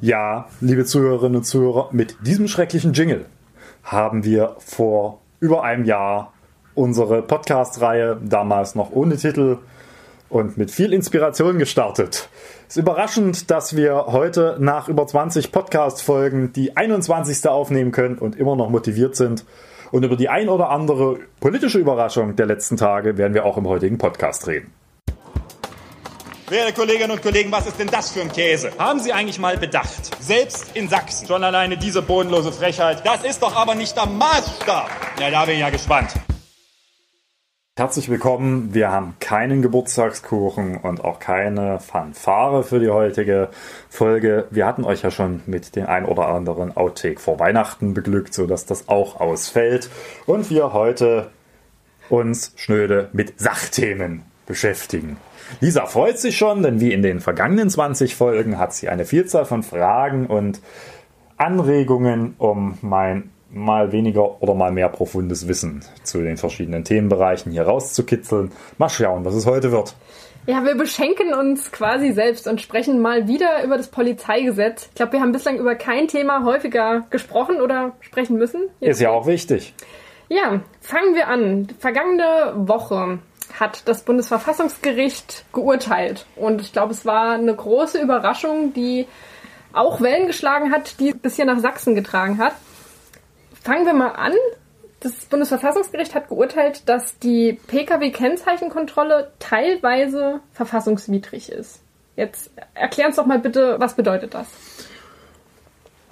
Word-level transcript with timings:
Ja, 0.00 0.46
liebe 0.60 0.84
Zuhörerinnen 0.84 1.38
und 1.38 1.42
Zuhörer, 1.42 1.88
mit 1.90 2.24
diesem 2.24 2.46
schrecklichen 2.46 2.92
Jingle 2.92 3.26
haben 3.82 4.22
wir 4.22 4.54
vor 4.60 5.20
über 5.40 5.64
einem 5.64 5.84
Jahr 5.84 6.32
unsere 6.76 7.20
Podcast-Reihe, 7.20 8.20
damals 8.22 8.76
noch 8.76 8.92
ohne 8.92 9.16
Titel 9.16 9.58
und 10.28 10.56
mit 10.56 10.70
viel 10.70 10.92
Inspiration 10.92 11.58
gestartet. 11.58 12.28
Es 12.68 12.76
ist 12.76 12.82
überraschend, 12.82 13.50
dass 13.50 13.74
wir 13.74 14.06
heute 14.06 14.56
nach 14.60 14.88
über 14.88 15.04
20 15.04 15.50
Podcast-Folgen 15.50 16.52
die 16.52 16.76
21. 16.76 17.48
aufnehmen 17.48 17.90
können 17.90 18.18
und 18.18 18.36
immer 18.36 18.54
noch 18.54 18.70
motiviert 18.70 19.16
sind. 19.16 19.44
Und 19.90 20.04
über 20.04 20.14
die 20.14 20.28
ein 20.28 20.48
oder 20.48 20.70
andere 20.70 21.18
politische 21.40 21.80
Überraschung 21.80 22.36
der 22.36 22.46
letzten 22.46 22.76
Tage 22.76 23.18
werden 23.18 23.34
wir 23.34 23.44
auch 23.44 23.56
im 23.56 23.66
heutigen 23.66 23.98
Podcast 23.98 24.46
reden. 24.46 24.70
Werte 26.50 26.72
Kolleginnen 26.72 27.10
und 27.10 27.20
Kollegen, 27.20 27.52
was 27.52 27.66
ist 27.66 27.78
denn 27.78 27.88
das 27.88 28.10
für 28.10 28.22
ein 28.22 28.32
Käse? 28.32 28.72
Haben 28.78 29.00
Sie 29.00 29.12
eigentlich 29.12 29.38
mal 29.38 29.58
bedacht? 29.58 30.16
Selbst 30.18 30.74
in 30.74 30.88
Sachsen. 30.88 31.26
Schon 31.26 31.44
alleine 31.44 31.76
diese 31.76 32.00
bodenlose 32.00 32.52
Frechheit. 32.52 33.04
Das 33.04 33.22
ist 33.22 33.42
doch 33.42 33.54
aber 33.54 33.74
nicht 33.74 33.94
der 33.94 34.06
Maßstab. 34.06 34.90
Ja, 35.20 35.30
da 35.30 35.44
bin 35.44 35.56
ich 35.56 35.60
ja 35.60 35.68
gespannt. 35.68 36.14
Herzlich 37.76 38.08
willkommen. 38.08 38.72
Wir 38.72 38.90
haben 38.90 39.16
keinen 39.20 39.60
Geburtstagskuchen 39.60 40.78
und 40.78 41.04
auch 41.04 41.18
keine 41.18 41.80
Fanfare 41.80 42.64
für 42.64 42.80
die 42.80 42.88
heutige 42.88 43.50
Folge. 43.90 44.46
Wir 44.50 44.64
hatten 44.64 44.84
euch 44.84 45.02
ja 45.02 45.10
schon 45.10 45.42
mit 45.44 45.76
den 45.76 45.84
ein 45.84 46.06
oder 46.06 46.28
anderen 46.28 46.74
Outtake 46.74 47.20
vor 47.20 47.38
Weihnachten 47.38 47.92
beglückt, 47.92 48.32
sodass 48.32 48.64
das 48.64 48.88
auch 48.88 49.20
ausfällt. 49.20 49.90
Und 50.24 50.48
wir 50.48 50.72
heute 50.72 51.30
uns 52.08 52.54
schnöde 52.56 53.10
mit 53.12 53.38
Sachthemen 53.38 54.22
beschäftigen. 54.48 55.18
Lisa 55.60 55.86
freut 55.86 56.18
sich 56.18 56.36
schon, 56.36 56.62
denn 56.62 56.80
wie 56.80 56.92
in 56.92 57.02
den 57.02 57.20
vergangenen 57.20 57.70
20 57.70 58.16
Folgen 58.16 58.58
hat 58.58 58.74
sie 58.74 58.88
eine 58.88 59.04
Vielzahl 59.04 59.44
von 59.44 59.62
Fragen 59.62 60.26
und 60.26 60.60
Anregungen, 61.36 62.34
um 62.38 62.78
mein 62.82 63.30
mal 63.50 63.92
weniger 63.92 64.42
oder 64.42 64.54
mal 64.54 64.72
mehr 64.72 64.88
profundes 64.88 65.48
Wissen 65.48 65.82
zu 66.02 66.20
den 66.20 66.36
verschiedenen 66.36 66.84
Themenbereichen 66.84 67.52
hier 67.52 67.62
rauszukitzeln. 67.62 68.52
Mal 68.76 68.90
schauen, 68.90 69.24
was 69.24 69.34
es 69.34 69.46
heute 69.46 69.72
wird. 69.72 69.94
Ja, 70.46 70.64
wir 70.64 70.76
beschenken 70.76 71.34
uns 71.34 71.72
quasi 71.72 72.12
selbst 72.12 72.46
und 72.48 72.60
sprechen 72.60 73.00
mal 73.00 73.28
wieder 73.28 73.64
über 73.64 73.76
das 73.76 73.88
Polizeigesetz. 73.88 74.86
Ich 74.88 74.94
glaube, 74.94 75.12
wir 75.12 75.20
haben 75.20 75.32
bislang 75.32 75.58
über 75.58 75.74
kein 75.74 76.08
Thema 76.08 76.44
häufiger 76.44 77.06
gesprochen 77.10 77.60
oder 77.60 77.92
sprechen 78.00 78.36
müssen. 78.38 78.62
Jetzt 78.80 78.92
Ist 78.92 79.00
ja 79.00 79.10
auch 79.10 79.26
wichtig. 79.26 79.74
Ja, 80.28 80.60
fangen 80.80 81.14
wir 81.14 81.28
an. 81.28 81.68
Vergangene 81.78 82.54
Woche 82.56 83.18
hat 83.58 83.88
das 83.88 84.02
Bundesverfassungsgericht 84.02 85.44
geurteilt. 85.52 86.26
Und 86.36 86.60
ich 86.60 86.72
glaube, 86.72 86.92
es 86.92 87.04
war 87.04 87.32
eine 87.32 87.54
große 87.54 88.00
Überraschung, 88.00 88.72
die 88.72 89.06
auch 89.72 90.00
Wellen 90.00 90.26
geschlagen 90.26 90.72
hat, 90.72 90.98
die 91.00 91.12
bis 91.12 91.36
hier 91.36 91.44
nach 91.44 91.58
Sachsen 91.58 91.94
getragen 91.94 92.38
hat. 92.38 92.54
Fangen 93.62 93.86
wir 93.86 93.94
mal 93.94 94.12
an. 94.12 94.32
Das 95.00 95.26
Bundesverfassungsgericht 95.26 96.14
hat 96.14 96.28
geurteilt, 96.28 96.88
dass 96.88 97.18
die 97.18 97.60
Pkw-Kennzeichenkontrolle 97.68 99.32
teilweise 99.38 100.40
verfassungswidrig 100.52 101.52
ist. 101.52 101.80
Jetzt 102.16 102.50
erklär 102.74 103.06
uns 103.06 103.16
doch 103.16 103.26
mal 103.26 103.38
bitte, 103.38 103.76
was 103.78 103.94
bedeutet 103.94 104.34
das? 104.34 104.48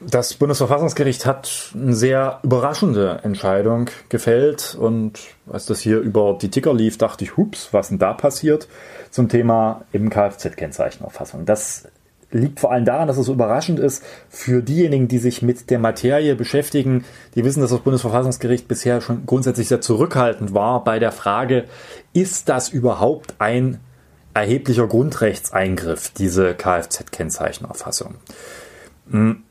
Das 0.01 0.35
Bundesverfassungsgericht 0.35 1.25
hat 1.25 1.73
eine 1.75 1.95
sehr 1.95 2.41
überraschende 2.43 3.21
Entscheidung 3.23 3.89
gefällt 4.11 4.77
und 4.79 5.19
als 5.51 5.65
das 5.65 5.81
hier 5.81 6.01
über 6.01 6.37
die 6.41 6.51
Ticker 6.51 6.75
lief, 6.75 6.99
dachte 6.99 7.25
ich, 7.25 7.39
hups, 7.39 7.73
was 7.73 7.89
denn 7.89 7.99
da 7.99 8.13
passiert 8.13 8.69
zum 9.11 9.31
Thema 9.31 9.85
eben 9.95 10.11
Kfz-Kennzeichenerfassung. 10.11 11.47
Das 11.47 11.89
liegt 12.31 12.61
vor 12.61 12.73
allem 12.73 12.85
daran, 12.85 13.09
dass 13.09 13.17
es 13.17 13.29
überraschend 13.29 13.79
ist 13.79 14.05
für 14.29 14.63
diejenigen, 14.63 15.09
die 15.09 15.19
sich 15.19 15.41
mit 15.41 15.71
der 15.71 15.79
Materie 15.79 16.35
beschäftigen. 16.35 17.05
Die 17.35 17.45
wissen, 17.45 17.63
dass 17.63 17.71
das 17.71 17.81
Bundesverfassungsgericht 17.81 18.69
bisher 18.69 19.01
schon 19.01 19.25
grundsätzlich 19.25 19.69
sehr 19.69 19.81
zurückhaltend 19.81 20.53
war 20.53 20.85
bei 20.85 20.99
der 20.99 21.13
Frage, 21.13 21.65
ist 22.13 22.51
das 22.51 22.69
überhaupt 22.69 23.37
ein 23.39 23.81
erheblicher 24.35 24.87
Grundrechtseingriff, 24.87 26.11
diese 26.11 26.55
Kfz-Kennzeichenerfassung? 26.55 28.17
Hm. 29.11 29.46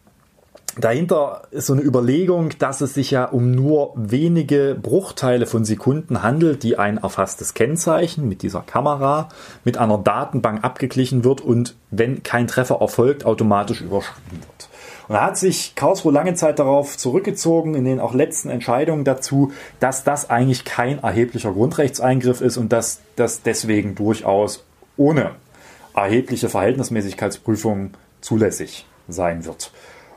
Dahinter 0.77 1.43
ist 1.51 1.67
so 1.67 1.73
eine 1.73 1.83
Überlegung, 1.83 2.49
dass 2.59 2.81
es 2.81 2.93
sich 2.93 3.11
ja 3.11 3.25
um 3.25 3.51
nur 3.51 3.93
wenige 3.95 4.77
Bruchteile 4.81 5.45
von 5.45 5.63
Sekunden 5.63 6.21
handelt, 6.21 6.63
die 6.63 6.77
ein 6.77 6.97
erfasstes 6.97 7.53
Kennzeichen 7.53 8.27
mit 8.27 8.41
dieser 8.41 8.61
Kamera 8.61 9.29
mit 9.63 9.77
einer 9.77 9.97
Datenbank 9.97 10.65
abgeglichen 10.65 11.23
wird 11.23 11.39
und 11.39 11.75
wenn 11.91 12.23
kein 12.23 12.47
Treffer 12.47 12.81
erfolgt, 12.81 13.25
automatisch 13.25 13.79
überschrieben 13.79 14.41
wird. 14.41 14.69
Und 15.07 15.15
da 15.15 15.23
hat 15.23 15.37
sich 15.37 15.75
Karlsruhe 15.75 16.11
lange 16.11 16.33
Zeit 16.33 16.59
darauf 16.59 16.97
zurückgezogen, 16.97 17.75
in 17.75 17.85
den 17.85 18.01
auch 18.01 18.13
letzten 18.13 18.49
Entscheidungen 18.49 19.05
dazu, 19.05 19.53
dass 19.79 20.03
das 20.03 20.29
eigentlich 20.29 20.65
kein 20.65 21.01
erheblicher 21.01 21.53
Grundrechtseingriff 21.53 22.41
ist 22.41 22.57
und 22.57 22.73
dass 22.73 22.99
das 23.15 23.43
deswegen 23.43 23.95
durchaus 23.95 24.65
ohne 24.97 25.31
erhebliche 25.95 26.49
Verhältnismäßigkeitsprüfung 26.49 27.91
zulässig 28.19 28.85
sein 29.07 29.45
wird. 29.45 29.71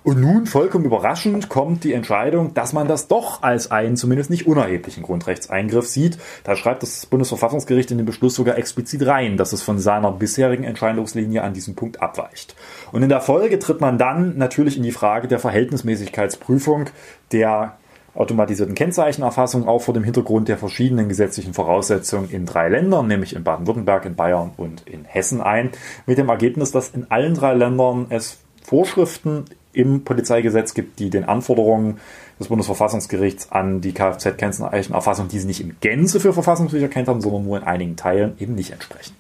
Und 0.08 0.22
nun, 0.22 0.46
vollkommen 0.46 0.86
überraschend, 0.86 1.50
kommt 1.50 1.84
die 1.84 1.92
Entscheidung, 1.92 2.54
dass 2.54 2.72
man 2.72 2.88
das 2.88 3.08
doch 3.08 3.42
als 3.42 3.70
einen 3.70 3.94
zumindest 3.98 4.30
nicht 4.30 4.46
unerheblichen 4.46 5.02
Grundrechtseingriff 5.02 5.86
sieht. 5.86 6.16
Da 6.44 6.56
schreibt 6.56 6.82
das 6.82 7.04
Bundesverfassungsgericht 7.04 7.90
in 7.90 7.98
den 7.98 8.06
Beschluss 8.06 8.34
sogar 8.34 8.56
explizit 8.56 9.04
rein, 9.04 9.36
dass 9.36 9.52
es 9.52 9.62
von 9.62 9.78
seiner 9.78 10.10
bisherigen 10.10 10.64
Entscheidungslinie 10.64 11.42
an 11.42 11.52
diesem 11.52 11.74
Punkt 11.74 12.00
abweicht. 12.00 12.56
Und 12.90 13.02
in 13.02 13.10
der 13.10 13.20
Folge 13.20 13.58
tritt 13.58 13.82
man 13.82 13.98
dann 13.98 14.38
natürlich 14.38 14.78
in 14.78 14.82
die 14.82 14.92
Frage 14.92 15.28
der 15.28 15.40
Verhältnismäßigkeitsprüfung 15.40 16.86
der 17.30 17.76
automatisierten 18.14 18.74
Kennzeichenerfassung 18.74 19.68
auch 19.68 19.80
vor 19.82 19.92
dem 19.92 20.04
Hintergrund 20.04 20.48
der 20.48 20.56
verschiedenen 20.56 21.10
gesetzlichen 21.10 21.52
Voraussetzungen 21.52 22.30
in 22.30 22.46
drei 22.46 22.70
Ländern, 22.70 23.08
nämlich 23.08 23.36
in 23.36 23.44
Baden-Württemberg, 23.44 24.06
in 24.06 24.16
Bayern 24.16 24.52
und 24.56 24.88
in 24.88 25.04
Hessen 25.04 25.42
ein, 25.42 25.68
mit 26.06 26.16
dem 26.16 26.30
Ergebnis, 26.30 26.72
dass 26.72 26.88
in 26.88 27.10
allen 27.10 27.34
drei 27.34 27.52
Ländern 27.52 28.06
es 28.08 28.38
Vorschriften 28.68 29.44
im 29.72 30.04
Polizeigesetz 30.04 30.74
gibt, 30.74 30.98
die 30.98 31.10
den 31.10 31.24
Anforderungen 31.24 31.98
des 32.38 32.48
Bundesverfassungsgerichts 32.48 33.52
an 33.52 33.80
die 33.80 33.92
Kfz-Kennzeichenerfassung, 33.92 35.28
die 35.28 35.38
sie 35.38 35.46
nicht 35.46 35.60
in 35.60 35.76
Gänze 35.80 36.20
für 36.20 36.32
verfassungswidrig 36.32 36.88
erkannt 36.88 37.08
haben, 37.08 37.20
sondern 37.20 37.44
nur 37.44 37.58
in 37.58 37.64
einigen 37.64 37.96
Teilen 37.96 38.36
eben 38.38 38.54
nicht 38.54 38.72
entsprechen. 38.72 39.14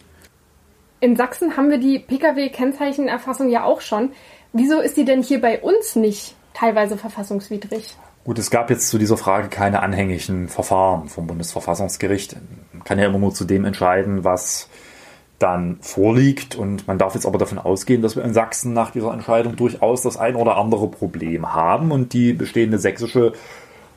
In 1.00 1.16
Sachsen 1.16 1.56
haben 1.56 1.70
wir 1.70 1.78
die 1.78 1.98
Pkw-Kennzeichenerfassung 2.00 3.50
ja 3.50 3.64
auch 3.64 3.80
schon. 3.80 4.10
Wieso 4.52 4.80
ist 4.80 4.96
die 4.96 5.04
denn 5.04 5.22
hier 5.22 5.40
bei 5.40 5.60
uns 5.60 5.94
nicht 5.94 6.34
teilweise 6.54 6.96
verfassungswidrig? 6.96 7.96
Gut, 8.24 8.38
es 8.38 8.50
gab 8.50 8.68
jetzt 8.68 8.88
zu 8.88 8.98
dieser 8.98 9.16
Frage 9.16 9.48
keine 9.48 9.80
anhängigen 9.80 10.48
Verfahren 10.48 11.08
vom 11.08 11.26
Bundesverfassungsgericht. 11.26 12.36
Man 12.72 12.84
kann 12.84 12.98
ja 12.98 13.06
immer 13.06 13.18
nur 13.18 13.32
zu 13.32 13.44
dem 13.44 13.64
entscheiden, 13.64 14.24
was 14.24 14.68
dann 15.38 15.78
vorliegt. 15.80 16.56
Und 16.56 16.86
man 16.86 16.98
darf 16.98 17.14
jetzt 17.14 17.26
aber 17.26 17.38
davon 17.38 17.58
ausgehen, 17.58 18.02
dass 18.02 18.16
wir 18.16 18.24
in 18.24 18.34
Sachsen 18.34 18.72
nach 18.72 18.90
dieser 18.90 19.12
Entscheidung 19.12 19.56
durchaus 19.56 20.02
das 20.02 20.16
ein 20.16 20.36
oder 20.36 20.56
andere 20.56 20.88
Problem 20.88 21.54
haben 21.54 21.92
und 21.92 22.12
die 22.12 22.32
bestehende 22.32 22.78
sächsische 22.78 23.32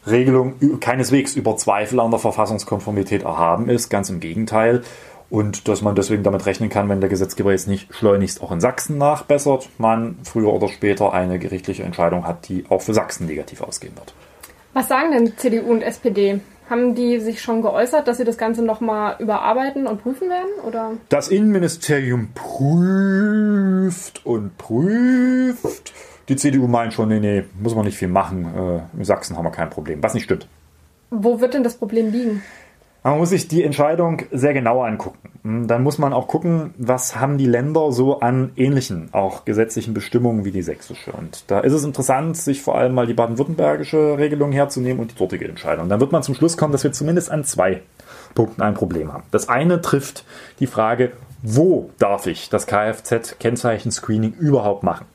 Regelung 0.07 0.55
keineswegs 0.79 1.35
über 1.35 1.57
Zweifel 1.57 1.99
an 1.99 2.11
der 2.11 2.19
Verfassungskonformität 2.19 3.23
erhaben 3.23 3.69
ist. 3.69 3.89
Ganz 3.89 4.09
im 4.09 4.19
Gegenteil. 4.19 4.81
Und 5.29 5.69
dass 5.69 5.81
man 5.81 5.95
deswegen 5.95 6.23
damit 6.23 6.45
rechnen 6.45 6.69
kann, 6.69 6.89
wenn 6.89 6.99
der 6.99 7.09
Gesetzgeber 7.09 7.51
jetzt 7.51 7.67
nicht 7.67 7.93
schleunigst 7.95 8.41
auch 8.41 8.51
in 8.51 8.59
Sachsen 8.59 8.97
nachbessert, 8.97 9.69
man 9.77 10.17
früher 10.23 10.51
oder 10.51 10.67
später 10.67 11.13
eine 11.13 11.39
gerichtliche 11.39 11.83
Entscheidung 11.83 12.27
hat, 12.27 12.49
die 12.49 12.65
auch 12.67 12.81
für 12.81 12.93
Sachsen 12.93 13.27
negativ 13.27 13.61
ausgehen 13.61 13.95
wird. 13.95 14.13
Was 14.73 14.89
sagen 14.89 15.11
denn 15.11 15.37
CDU 15.37 15.71
und 15.71 15.83
SPD? 15.83 16.41
Haben 16.71 16.95
die 16.95 17.19
sich 17.19 17.41
schon 17.41 17.61
geäußert, 17.61 18.07
dass 18.07 18.15
sie 18.15 18.23
das 18.23 18.37
Ganze 18.37 18.63
nochmal 18.63 19.17
überarbeiten 19.19 19.87
und 19.87 20.01
prüfen 20.01 20.29
werden? 20.29 20.51
Oder? 20.65 20.93
Das 21.09 21.27
Innenministerium 21.27 22.29
prüft 22.33 24.25
und 24.25 24.57
prüft. 24.57 25.93
Die 26.29 26.37
CDU 26.37 26.67
meint 26.67 26.93
schon, 26.93 27.09
nee, 27.09 27.19
nee, 27.19 27.43
muss 27.61 27.75
man 27.75 27.83
nicht 27.83 27.97
viel 27.97 28.07
machen. 28.07 28.45
Äh, 28.55 28.97
in 28.97 29.03
Sachsen 29.03 29.35
haben 29.35 29.43
wir 29.43 29.51
kein 29.51 29.69
Problem. 29.69 30.01
Was 30.01 30.13
nicht 30.13 30.23
stimmt. 30.23 30.47
Wo 31.09 31.41
wird 31.41 31.55
denn 31.55 31.63
das 31.65 31.75
Problem 31.75 32.09
liegen? 32.09 32.41
Man 33.03 33.17
muss 33.17 33.29
sich 33.29 33.47
die 33.47 33.63
Entscheidung 33.63 34.21
sehr 34.31 34.53
genau 34.53 34.83
angucken. 34.83 35.31
Hm, 35.43 35.67
dann 35.67 35.81
muss 35.81 35.97
man 35.97 36.13
auch 36.13 36.27
gucken, 36.27 36.75
was 36.77 37.15
haben 37.15 37.39
die 37.39 37.47
Länder 37.47 37.91
so 37.91 38.19
an 38.19 38.51
ähnlichen, 38.55 39.09
auch 39.11 39.43
gesetzlichen 39.43 39.95
Bestimmungen 39.95 40.45
wie 40.45 40.51
die 40.51 40.61
sächsische. 40.61 41.11
Und 41.11 41.45
da 41.47 41.61
ist 41.61 41.73
es 41.73 41.83
interessant, 41.83 42.37
sich 42.37 42.61
vor 42.61 42.77
allem 42.77 42.93
mal 42.93 43.07
die 43.07 43.15
baden-württembergische 43.15 44.19
Regelung 44.19 44.51
herzunehmen 44.51 44.99
und 44.99 45.11
die 45.11 45.15
dortige 45.15 45.47
Entscheidung. 45.47 45.89
Dann 45.89 45.99
wird 45.99 46.11
man 46.11 46.21
zum 46.21 46.35
Schluss 46.35 46.57
kommen, 46.57 46.73
dass 46.73 46.83
wir 46.83 46.91
zumindest 46.91 47.31
an 47.31 47.43
zwei 47.43 47.81
Punkten 48.35 48.61
ein 48.61 48.75
Problem 48.75 49.11
haben. 49.11 49.23
Das 49.31 49.49
eine 49.49 49.81
trifft 49.81 50.23
die 50.59 50.67
Frage, 50.67 51.13
wo 51.41 51.89
darf 51.97 52.27
ich 52.27 52.49
das 52.49 52.67
Kfz-Kennzeichen-Screening 52.67 54.33
überhaupt 54.33 54.83
machen? 54.83 55.07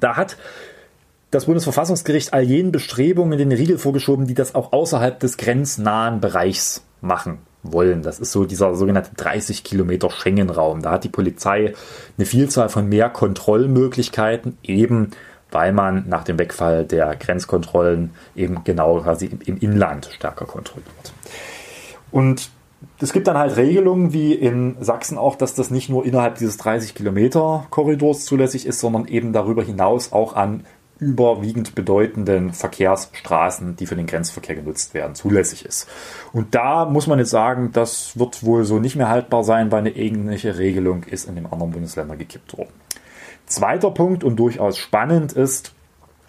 Da 0.00 0.16
hat 0.16 0.36
das 1.30 1.44
Bundesverfassungsgericht 1.44 2.32
all 2.32 2.42
jenen 2.42 2.72
Bestrebungen 2.72 3.38
den 3.38 3.52
Riegel 3.52 3.78
vorgeschoben, 3.78 4.26
die 4.26 4.34
das 4.34 4.56
auch 4.56 4.72
außerhalb 4.72 5.20
des 5.20 5.36
grenznahen 5.36 6.20
Bereichs 6.20 6.84
machen 7.02 7.38
wollen. 7.62 8.02
Das 8.02 8.18
ist 8.18 8.32
so 8.32 8.44
dieser 8.44 8.74
sogenannte 8.74 9.10
30 9.16 9.62
Kilometer 9.62 10.10
Schengen-Raum. 10.10 10.82
Da 10.82 10.92
hat 10.92 11.04
die 11.04 11.08
Polizei 11.08 11.74
eine 12.16 12.26
Vielzahl 12.26 12.68
von 12.68 12.88
mehr 12.88 13.10
Kontrollmöglichkeiten, 13.10 14.58
eben 14.62 15.10
weil 15.50 15.72
man 15.72 16.08
nach 16.08 16.24
dem 16.24 16.38
Wegfall 16.38 16.84
der 16.84 17.14
Grenzkontrollen 17.14 18.10
eben 18.34 18.64
genau 18.64 19.00
quasi 19.00 19.30
im 19.44 19.58
Inland 19.58 20.08
stärker 20.12 20.46
kontrolliert. 20.46 21.12
Und 22.10 22.50
es 23.00 23.12
gibt 23.12 23.26
dann 23.26 23.36
halt 23.36 23.56
Regelungen 23.56 24.12
wie 24.12 24.32
in 24.32 24.76
Sachsen 24.80 25.18
auch, 25.18 25.36
dass 25.36 25.54
das 25.54 25.70
nicht 25.70 25.88
nur 25.88 26.04
innerhalb 26.04 26.36
dieses 26.36 26.56
30 26.56 26.94
Kilometer 26.94 27.66
Korridors 27.70 28.24
zulässig 28.24 28.66
ist, 28.66 28.80
sondern 28.80 29.06
eben 29.06 29.32
darüber 29.32 29.62
hinaus 29.62 30.12
auch 30.12 30.34
an 30.34 30.64
überwiegend 31.02 31.74
bedeutenden 31.74 32.52
Verkehrsstraßen, 32.52 33.76
die 33.76 33.86
für 33.86 33.96
den 33.96 34.06
Grenzverkehr 34.06 34.54
genutzt 34.54 34.94
werden, 34.94 35.14
zulässig 35.14 35.66
ist. 35.66 35.88
Und 36.32 36.54
da 36.54 36.84
muss 36.84 37.08
man 37.08 37.18
jetzt 37.18 37.30
sagen, 37.30 37.70
das 37.72 38.18
wird 38.18 38.44
wohl 38.44 38.64
so 38.64 38.78
nicht 38.78 38.94
mehr 38.94 39.08
haltbar 39.08 39.42
sein, 39.42 39.72
weil 39.72 39.80
eine 39.80 39.96
ähnliche 39.96 40.58
Regelung 40.58 41.02
ist 41.02 41.28
in 41.28 41.34
den 41.34 41.46
anderen 41.46 41.72
Bundesländern 41.72 42.18
gekippt 42.18 42.56
worden. 42.56 42.72
Zweiter 43.46 43.90
Punkt 43.90 44.22
und 44.22 44.36
durchaus 44.36 44.78
spannend 44.78 45.32
ist, 45.32 45.74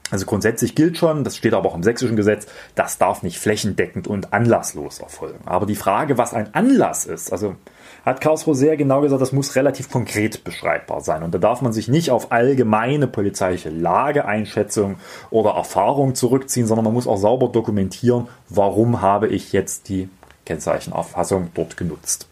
also 0.10 0.26
grundsätzlich 0.26 0.76
gilt 0.76 0.98
schon, 0.98 1.24
das 1.24 1.38
steht 1.38 1.54
aber 1.54 1.70
auch 1.70 1.76
im 1.76 1.84
sächsischen 1.84 2.16
Gesetz, 2.16 2.48
das 2.76 2.98
darf 2.98 3.24
nicht 3.24 3.40
flächendeckend 3.40 4.08
und 4.08 4.34
anlasslos 4.34 5.00
erfolgen. 5.00 5.40
Aber 5.46 5.66
die 5.66 5.76
Frage, 5.76 6.18
was 6.18 6.34
ein 6.34 6.54
Anlass 6.54 7.06
ist, 7.06 7.32
also 7.32 7.56
hat 8.06 8.20
Karlsruhe 8.20 8.56
sehr 8.56 8.76
genau 8.76 9.02
gesagt, 9.02 9.22
das 9.22 9.32
muss 9.32 9.56
relativ 9.56 9.90
konkret 9.90 10.44
beschreibbar 10.44 11.02
sein. 11.02 11.24
Und 11.24 11.34
da 11.34 11.38
darf 11.38 11.62
man 11.62 11.72
sich 11.72 11.88
nicht 11.88 12.12
auf 12.12 12.32
allgemeine 12.32 13.08
polizeiliche 13.08 13.70
Lageeinschätzung 13.70 14.98
oder 15.30 15.52
Erfahrung 15.52 16.14
zurückziehen, 16.16 16.68
sondern 16.68 16.86
man 16.86 16.94
muss 16.94 17.08
auch 17.08 17.18
sauber 17.18 17.48
dokumentieren, 17.48 18.28
warum 18.50 19.02
habe 19.02 19.28
ich 19.28 19.54
jetzt 19.54 19.88
die 19.90 20.10
Kennzeichenerfassung 20.46 21.50
dort 21.54 21.78
genutzt. 21.78 22.28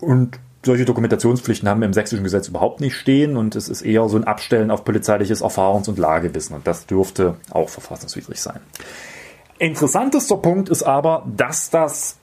Und 0.00 0.38
solche 0.64 0.84
Dokumentationspflichten 0.84 1.68
haben 1.68 1.80
wir 1.80 1.86
im 1.86 1.92
sächsischen 1.92 2.24
Gesetz 2.24 2.48
überhaupt 2.48 2.80
nicht 2.80 2.96
stehen 2.96 3.36
und 3.36 3.56
es 3.56 3.68
ist 3.68 3.82
eher 3.82 4.08
so 4.08 4.16
ein 4.16 4.24
Abstellen 4.24 4.70
auf 4.70 4.84
polizeiliches 4.84 5.42
Erfahrungs- 5.42 5.88
und 5.88 5.98
Lagewissen 5.98 6.54
und 6.54 6.66
das 6.66 6.86
dürfte 6.86 7.36
auch 7.50 7.68
verfassungswidrig 7.68 8.40
sein. 8.40 8.60
Interessantester 9.58 10.36
Punkt 10.36 10.68
ist 10.68 10.82
aber, 10.82 11.24
dass 11.34 11.70
das 11.70 12.16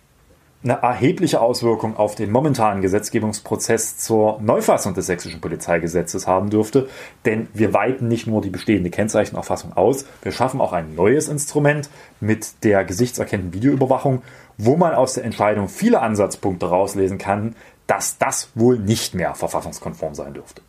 eine 0.64 0.82
erhebliche 0.82 1.42
Auswirkung 1.42 1.98
auf 1.98 2.16
den 2.16 2.32
momentanen 2.32 2.82
Gesetzgebungsprozess 2.82 3.98
zur 3.98 4.40
Neufassung 4.42 4.94
des 4.94 5.08
sächsischen 5.08 5.42
Polizeigesetzes 5.42 6.26
haben 6.26 6.50
dürfte, 6.50 6.88
denn 7.26 7.48
wir 7.54 7.74
weiten 7.74 8.08
nicht 8.08 8.28
nur 8.28 8.42
die 8.42 8.50
bestehende 8.50 8.90
Kennzeichenerfassung 8.90 9.76
aus, 9.76 10.06
wir 10.22 10.32
schaffen 10.32 10.62
auch 10.62 10.72
ein 10.72 10.96
neues 10.96 11.28
Instrument 11.28 11.90
mit 12.22 12.64
der 12.64 12.86
gesichtserkennenden 12.86 13.54
Videoüberwachung, 13.54 14.22
wo 14.58 14.78
man 14.78 14.94
aus 14.94 15.16
der 15.16 15.26
Entscheidung 15.26 15.68
viele 15.68 16.02
Ansatzpunkte 16.02 16.68
rauslesen 16.68 17.18
kann, 17.18 17.56
dass 17.88 18.18
das 18.18 18.50
wohl 18.56 18.80
nicht 18.80 19.14
mehr 19.14 19.36
verfassungskonform 19.36 20.16
sein 20.16 20.34
dürfte. 20.34 20.62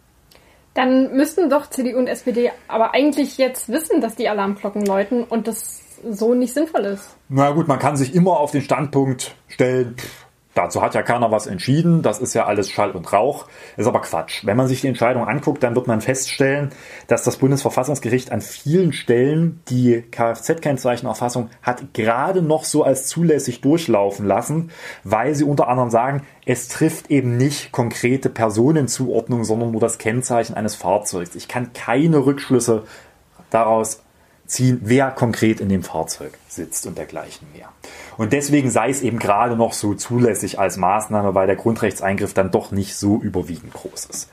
Dann 0.75 1.17
müssten 1.17 1.49
doch 1.51 1.71
CDU 1.71 1.99
und 1.99 2.09
SPD 2.09 2.51
aber 2.67 2.95
eigentlich 2.95 3.39
jetzt 3.39 3.69
wissen, 3.69 4.01
dass 4.01 4.17
die 4.17 4.29
Alarmglocken 4.29 4.85
läuten 4.85 5.23
und 5.23 5.47
das 5.47 5.84
so 6.11 6.35
nicht 6.35 6.55
sinnvoll 6.55 6.85
ist. 6.85 7.17
Na 7.29 7.51
gut, 7.51 7.69
man 7.69 7.79
kann 7.79 7.97
sich 7.97 8.15
immer 8.15 8.39
auf 8.39 8.51
den 8.51 8.63
Standpunkt 8.63 9.35
stellen, 9.49 9.95
pff, 9.97 10.25
Dazu 10.55 10.83
hat 10.83 10.95
ja 10.95 11.03
keiner 11.03 11.33
was 11.33 11.49
entschieden. 11.49 12.03
Das 12.03 12.21
ist 12.21 12.33
ja 12.33 12.47
alles 12.47 12.71
Schall 12.71 12.93
und 12.93 13.13
Rauch. 13.13 13.47
Ist 13.77 13.89
aber 13.89 14.01
Quatsch. 14.01 14.47
Wenn 14.47 14.57
man 14.57 14.69
sich 14.69 14.81
die 14.81 14.87
Entscheidung 14.87 15.27
anguckt, 15.27 15.65
dann 15.65 15.75
wird 15.75 15.89
man 15.89 16.01
feststellen, 16.01 16.71
dass 17.09 17.25
das 17.25 17.39
Bundesverfassungsgericht 17.39 18.31
an 18.31 18.41
vielen 18.41 18.93
Stellen 18.93 19.61
die 19.69 20.03
Kfz-Kennzeichenerfassung 20.03 21.51
hat 21.61 21.93
gerade 21.93 22.41
noch 22.41 22.65
so 22.65 22.85
als 22.85 23.09
zulässig 23.09 23.63
durchlaufen 23.63 24.27
lassen, 24.27 24.71
weil 25.03 25.35
sie 25.35 25.45
unter 25.45 25.67
anderem 25.67 25.91
sagen, 25.91 26.23
es 26.47 26.69
trifft 26.69 27.11
eben 27.11 27.37
nicht 27.37 27.73
konkrete 27.73 28.31
Personenzuordnung, 28.31 29.43
sondern 29.43 29.73
nur 29.73 29.81
das 29.81 29.99
Kennzeichen 29.99 30.55
eines 30.55 30.77
Fahrzeugs. 30.77 31.35
Ich 31.35 31.49
kann 31.49 31.73
keine 31.73 32.27
Rückschlüsse 32.27 32.85
daraus 33.51 34.04
ziehen, 34.47 34.81
wer 34.83 35.11
konkret 35.11 35.61
in 35.61 35.69
dem 35.69 35.83
Fahrzeug 35.83 36.39
sitzt 36.49 36.87
und 36.87 36.99
dergleichen 36.99 37.49
mehr. 37.55 37.69
Und 38.17 38.33
deswegen 38.33 38.71
sei 38.71 38.91
es 38.91 39.03
eben 39.03 39.19
gerade 39.19 39.57
noch 39.57 39.73
so 39.73 39.95
zulässig 39.95 40.59
als 40.59 40.77
Maßnahme, 40.77 41.35
weil 41.35 41.47
der 41.47 41.57
Grundrechtseingriff 41.57 42.35
dann 42.35 42.51
doch 42.51 42.71
nicht 42.71 42.97
so 42.97 43.21
überwiegend 43.21 43.73
groß 43.73 44.07
ist. 44.07 44.31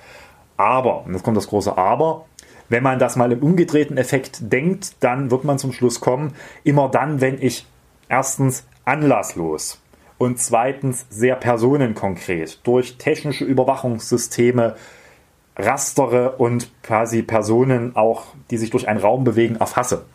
Aber, 0.57 1.05
und 1.05 1.13
jetzt 1.13 1.23
kommt 1.23 1.37
das 1.37 1.47
große 1.47 1.77
Aber, 1.77 2.25
wenn 2.69 2.83
man 2.83 2.99
das 2.99 3.15
mal 3.15 3.31
im 3.31 3.39
umgedrehten 3.39 3.97
Effekt 3.97 4.39
denkt, 4.51 4.95
dann 5.01 5.31
wird 5.31 5.43
man 5.43 5.59
zum 5.59 5.73
Schluss 5.73 5.99
kommen, 5.99 6.33
immer 6.63 6.89
dann, 6.89 7.19
wenn 7.19 7.41
ich 7.41 7.65
erstens 8.07 8.65
anlasslos 8.85 9.81
und 10.17 10.39
zweitens 10.39 11.05
sehr 11.09 11.35
personenkonkret 11.35 12.59
durch 12.63 12.97
technische 12.97 13.43
Überwachungssysteme 13.43 14.75
rastere 15.57 16.38
und 16.38 16.71
quasi 16.83 17.21
Personen 17.21 17.95
auch, 17.95 18.27
die 18.50 18.57
sich 18.57 18.69
durch 18.69 18.88
einen 18.88 19.00
Raum 19.00 19.24
bewegen, 19.24 19.57
erfasse 19.57 20.06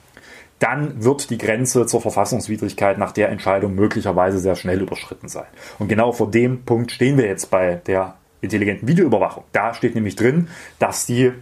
dann 0.59 1.05
wird 1.05 1.31
die 1.31 1.39
Grenze 1.39 1.87
zur 1.87 2.01
Verfassungswidrigkeit 2.01 2.99
nach 2.99 3.13
der 3.13 3.29
Entscheidung 3.29 3.75
möglicherweise 3.75 4.39
sehr 4.39 4.57
schnell 4.57 4.81
überschritten 4.81 5.29
sein. 5.29 5.47
Und 5.79 5.89
genau 5.89 6.13
vor 6.13 6.31
dem 6.31 6.63
Punkt 6.63 6.93
stehen 6.93 7.19
wir 7.19 7.27
jetzt 7.27 7.51
bei 7.51 7.77
der 7.87 8.15
intelligenten 8.41 8.89
Videoüberwachung. 8.89 9.45
Da 9.53 9.75
steht 9.75 9.95
nämlich 9.95 10.17
drin, 10.17 10.49
dass 10.79 11.07
die 11.07 11.33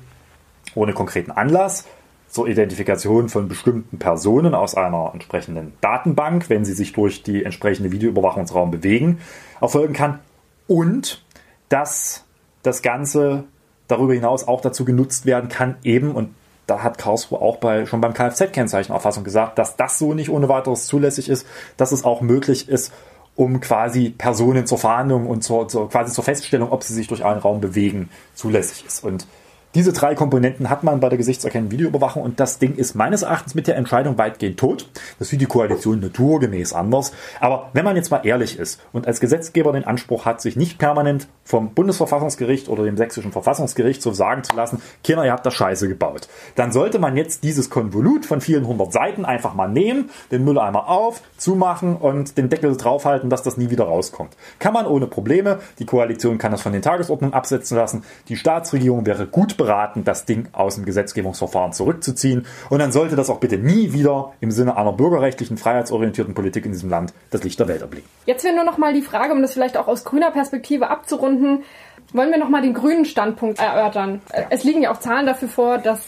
ohne 0.75 0.95
konkreten 0.95 1.31
Anlass 1.31 1.87
zur 2.29 2.49
Identifikation 2.49 3.29
von 3.29 3.47
bestimmten 3.47 3.99
Personen 3.99 4.55
aus 4.55 4.75
einer 4.75 5.11
entsprechenden 5.13 5.75
Datenbank, 5.81 6.51
wenn 6.51 6.65
sie 6.65 6.73
sich 6.73 6.93
durch 6.93 7.23
die 7.23 7.45
entsprechende 7.45 7.93
Videoüberwachungsraum 7.93 8.73
bewegen, 8.73 9.21
erfolgen 9.61 9.95
kann 9.95 10.19
und 10.67 11.25
dass 11.69 12.25
das 12.65 12.83
Ganze 12.83 13.45
darüber 13.89 14.15
hinaus 14.15 14.47
auch 14.47 14.61
dazu 14.61 14.85
genutzt 14.85 15.27
werden 15.27 15.49
kann, 15.49 15.77
eben, 15.83 16.13
und 16.13 16.35
da 16.67 16.83
hat 16.83 16.99
Karlsruhe 16.99 17.41
auch 17.41 17.57
bei, 17.57 17.87
schon 17.87 18.01
beim 18.01 18.15
Kfz-Kennzeichenerfassung 18.15 19.25
gesagt, 19.25 19.59
dass 19.59 19.77
das 19.77 19.99
so 19.99 20.15
nicht 20.15 20.31
ohne 20.31 20.49
weiteres 20.49 20.87
zulässig 20.87 21.29
ist, 21.29 21.47
dass 21.77 21.93
es 21.93 22.05
auch 22.05 22.21
möglich 22.21 22.69
ist, 22.69 22.93
um 23.37 23.61
quasi 23.61 24.11
Personen 24.11 24.67
zur 24.67 24.79
Verhandlung 24.79 25.27
und 25.27 25.43
zur, 25.43 25.69
zur, 25.69 25.91
quasi 25.91 26.13
zur 26.13 26.25
Feststellung, 26.25 26.71
ob 26.71 26.83
sie 26.83 26.95
sich 26.95 27.09
durch 27.09 27.25
einen 27.25 27.41
Raum 27.41 27.61
bewegen, 27.61 28.09
zulässig 28.35 28.85
ist. 28.87 29.05
Und 29.05 29.27
diese 29.75 29.93
drei 29.93 30.15
Komponenten 30.15 30.71
hat 30.71 30.85
man 30.85 31.01
bei 31.01 31.09
der 31.09 31.19
gesichtserkennenden 31.19 31.73
Videoüberwachung 31.73 32.23
und 32.23 32.39
das 32.39 32.59
Ding 32.59 32.77
ist 32.77 32.95
meines 32.95 33.23
Erachtens 33.23 33.55
mit 33.55 33.67
der 33.67 33.77
Entscheidung 33.77 34.19
weitgehend 34.19 34.59
tot. 34.59 34.89
Das 35.19 35.29
sieht 35.29 35.41
die 35.41 35.47
Koalition 35.47 36.01
naturgemäß 36.01 36.73
anders. 36.73 37.13
Aber 37.41 37.71
wenn 37.73 37.85
man 37.85 37.97
jetzt 37.97 38.11
mal 38.11 38.25
ehrlich 38.25 38.59
ist 38.59 38.81
und 38.93 39.07
als 39.07 39.21
Gesetzgeber 39.21 39.73
den 39.73 39.85
Anspruch 39.85 40.25
hat, 40.25 40.41
sich 40.41 40.57
nicht 40.57 40.79
permanent 40.79 41.27
vom 41.45 41.75
Bundesverfassungsgericht 41.75 42.69
oder 42.69 42.85
dem 42.85 42.97
sächsischen 42.97 43.33
Verfassungsgericht 43.33 44.01
so 44.01 44.13
sagen 44.13 44.45
zu 44.45 44.55
lassen, 44.55 44.81
Kinder, 45.03 45.25
ihr 45.25 45.33
habt 45.33 45.45
da 45.45 45.51
Scheiße 45.51 45.89
gebaut, 45.89 46.29
dann 46.55 46.73
sollte 46.73 46.99
man 46.99 47.17
jetzt 47.17 47.43
dieses 47.43 47.69
Konvolut 47.69 48.27
von 48.27 48.41
vielen 48.41 48.67
hundert 48.67 48.93
Seiten 48.93 49.25
einfach 49.25 49.55
mal 49.55 49.69
nehmen, 49.69 50.11
den 50.31 50.45
Mülleimer 50.45 50.89
auf, 50.89 51.21
zumachen 51.37 51.97
und 51.97 52.39
den 52.39 52.49
Deckel 52.49 52.77
draufhalten, 52.77 53.29
dass 53.29 53.43
das 53.43 53.57
nie 53.57 53.71
wieder 53.71 53.85
rauskommt. 53.85 54.37
Kann 54.59 54.73
man 54.73 54.87
ohne 54.87 55.07
Probleme. 55.07 55.59
Die 55.79 55.87
Koalition 55.87 56.39
kann 56.39 56.53
das 56.53 56.63
von 56.63 56.73
den 56.73 56.83
Tagesordnungen 56.83 57.35
absetzen 57.35 57.77
lassen. 57.77 58.05
Die 58.29 58.37
Staatsregierung 58.37 59.05
wäre 59.07 59.27
gut 59.27 59.57
beraten, 59.65 60.05
das 60.05 60.27
Ding 60.27 60.49
aus 60.53 60.77
dem 60.77 60.85
Gesetzgebungsverfahren 60.85 61.73
zurückzuziehen. 61.73 62.47
Und 62.69 62.79
dann 62.79 62.93
sollte 62.93 63.17
das 63.17 63.31
auch 63.31 63.41
bitte 63.41 63.57
nie 63.57 63.93
wieder 63.93 64.35
im 64.41 64.51
Sinne 64.51 64.77
einer 64.77 64.93
bürgerrechtlichen, 64.93 65.57
freiheitsorientierten 65.57 66.35
Politik 66.35 66.67
in 66.67 66.73
diesem 66.73 66.91
Land 66.91 67.15
das 67.31 67.43
Licht 67.45 67.59
der 67.59 67.69
Welt 67.69 67.81
erblicken. 67.81 68.09
Jetzt 68.27 68.45
wäre 68.45 68.55
nur 68.55 68.65
noch 68.65 68.79
mal 68.79 68.93
die 68.93 69.03
Frage, 69.03 69.33
um 69.33 69.43
das 69.43 69.53
vielleicht 69.53 69.77
auch 69.77 69.89
aus 69.89 70.05
grüner 70.05 70.31
Perspektive 70.31 70.91
abzurunden, 70.91 71.65
wollen 72.13 72.31
wir 72.31 72.39
noch 72.39 72.51
mal 72.51 72.63
den 72.63 72.75
grünen 72.75 73.05
Standpunkt 73.05 73.59
erörtern. 73.59 74.21
Ja. 74.33 74.45
Es 74.51 74.65
liegen 74.65 74.83
ja 74.83 74.93
auch 74.93 75.01
Zahlen 75.01 75.27
dafür 75.27 75.49
vor, 75.49 75.79
dass 75.79 76.01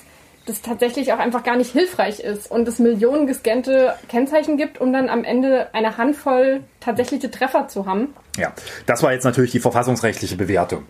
das 0.44 0.62
tatsächlich 0.62 1.12
auch 1.12 1.18
einfach 1.18 1.42
gar 1.42 1.56
nicht 1.56 1.72
hilfreich 1.72 2.20
ist 2.20 2.48
und 2.48 2.68
es 2.68 2.78
Millionen 2.78 3.26
gescannte 3.26 3.94
Kennzeichen 4.08 4.56
gibt, 4.56 4.80
um 4.80 4.92
dann 4.92 5.08
am 5.08 5.24
Ende 5.24 5.68
eine 5.72 5.96
Handvoll 5.96 6.60
tatsächliche 6.78 7.30
Treffer 7.30 7.66
zu 7.66 7.86
haben. 7.86 8.14
Ja, 8.36 8.52
das 8.86 9.02
war 9.02 9.12
jetzt 9.12 9.24
natürlich 9.24 9.50
die 9.50 9.60
verfassungsrechtliche 9.60 10.36
Bewertung 10.36 10.84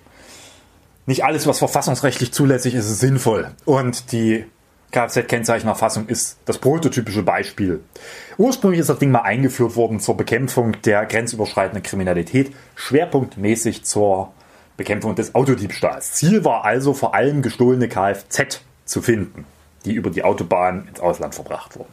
nicht 1.06 1.24
alles, 1.24 1.46
was 1.46 1.58
verfassungsrechtlich 1.58 2.32
zulässig 2.32 2.74
ist, 2.74 2.86
ist 2.86 3.00
sinnvoll. 3.00 3.52
Und 3.64 4.12
die 4.12 4.44
Kfz-Kennzeichenerfassung 4.92 6.08
ist 6.08 6.38
das 6.44 6.58
prototypische 6.58 7.22
Beispiel. 7.22 7.80
Ursprünglich 8.38 8.80
ist 8.80 8.88
das 8.88 8.98
Ding 8.98 9.10
mal 9.10 9.22
eingeführt 9.22 9.76
worden 9.76 10.00
zur 10.00 10.16
Bekämpfung 10.16 10.80
der 10.82 11.06
grenzüberschreitenden 11.06 11.82
Kriminalität, 11.82 12.52
schwerpunktmäßig 12.74 13.84
zur 13.84 14.32
Bekämpfung 14.76 15.14
des 15.14 15.34
Autodiebstahls. 15.34 16.12
Ziel 16.12 16.44
war 16.44 16.64
also 16.64 16.92
vor 16.92 17.14
allem 17.14 17.42
gestohlene 17.42 17.88
Kfz 17.88 18.60
zu 18.84 19.02
finden, 19.02 19.44
die 19.84 19.94
über 19.94 20.10
die 20.10 20.22
Autobahn 20.22 20.86
ins 20.88 21.00
Ausland 21.00 21.34
verbracht 21.34 21.76
wurden. 21.76 21.92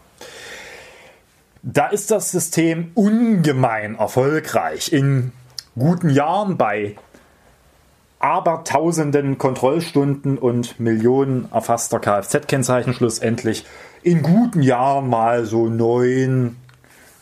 Da 1.62 1.88
ist 1.88 2.12
das 2.12 2.32
System 2.32 2.92
ungemein 2.94 3.96
erfolgreich. 3.96 4.92
In 4.92 5.32
guten 5.76 6.10
Jahren 6.10 6.58
bei 6.58 6.96
abertausenden 8.24 9.38
Kontrollstunden 9.38 10.38
und 10.38 10.80
Millionen 10.80 11.52
erfasster 11.52 12.00
Kfz-Kennzeichen 12.00 12.94
schlussendlich 12.94 13.66
in 14.02 14.22
guten 14.22 14.62
Jahren 14.62 15.10
mal 15.10 15.46
so 15.46 15.68
neun 15.68 16.56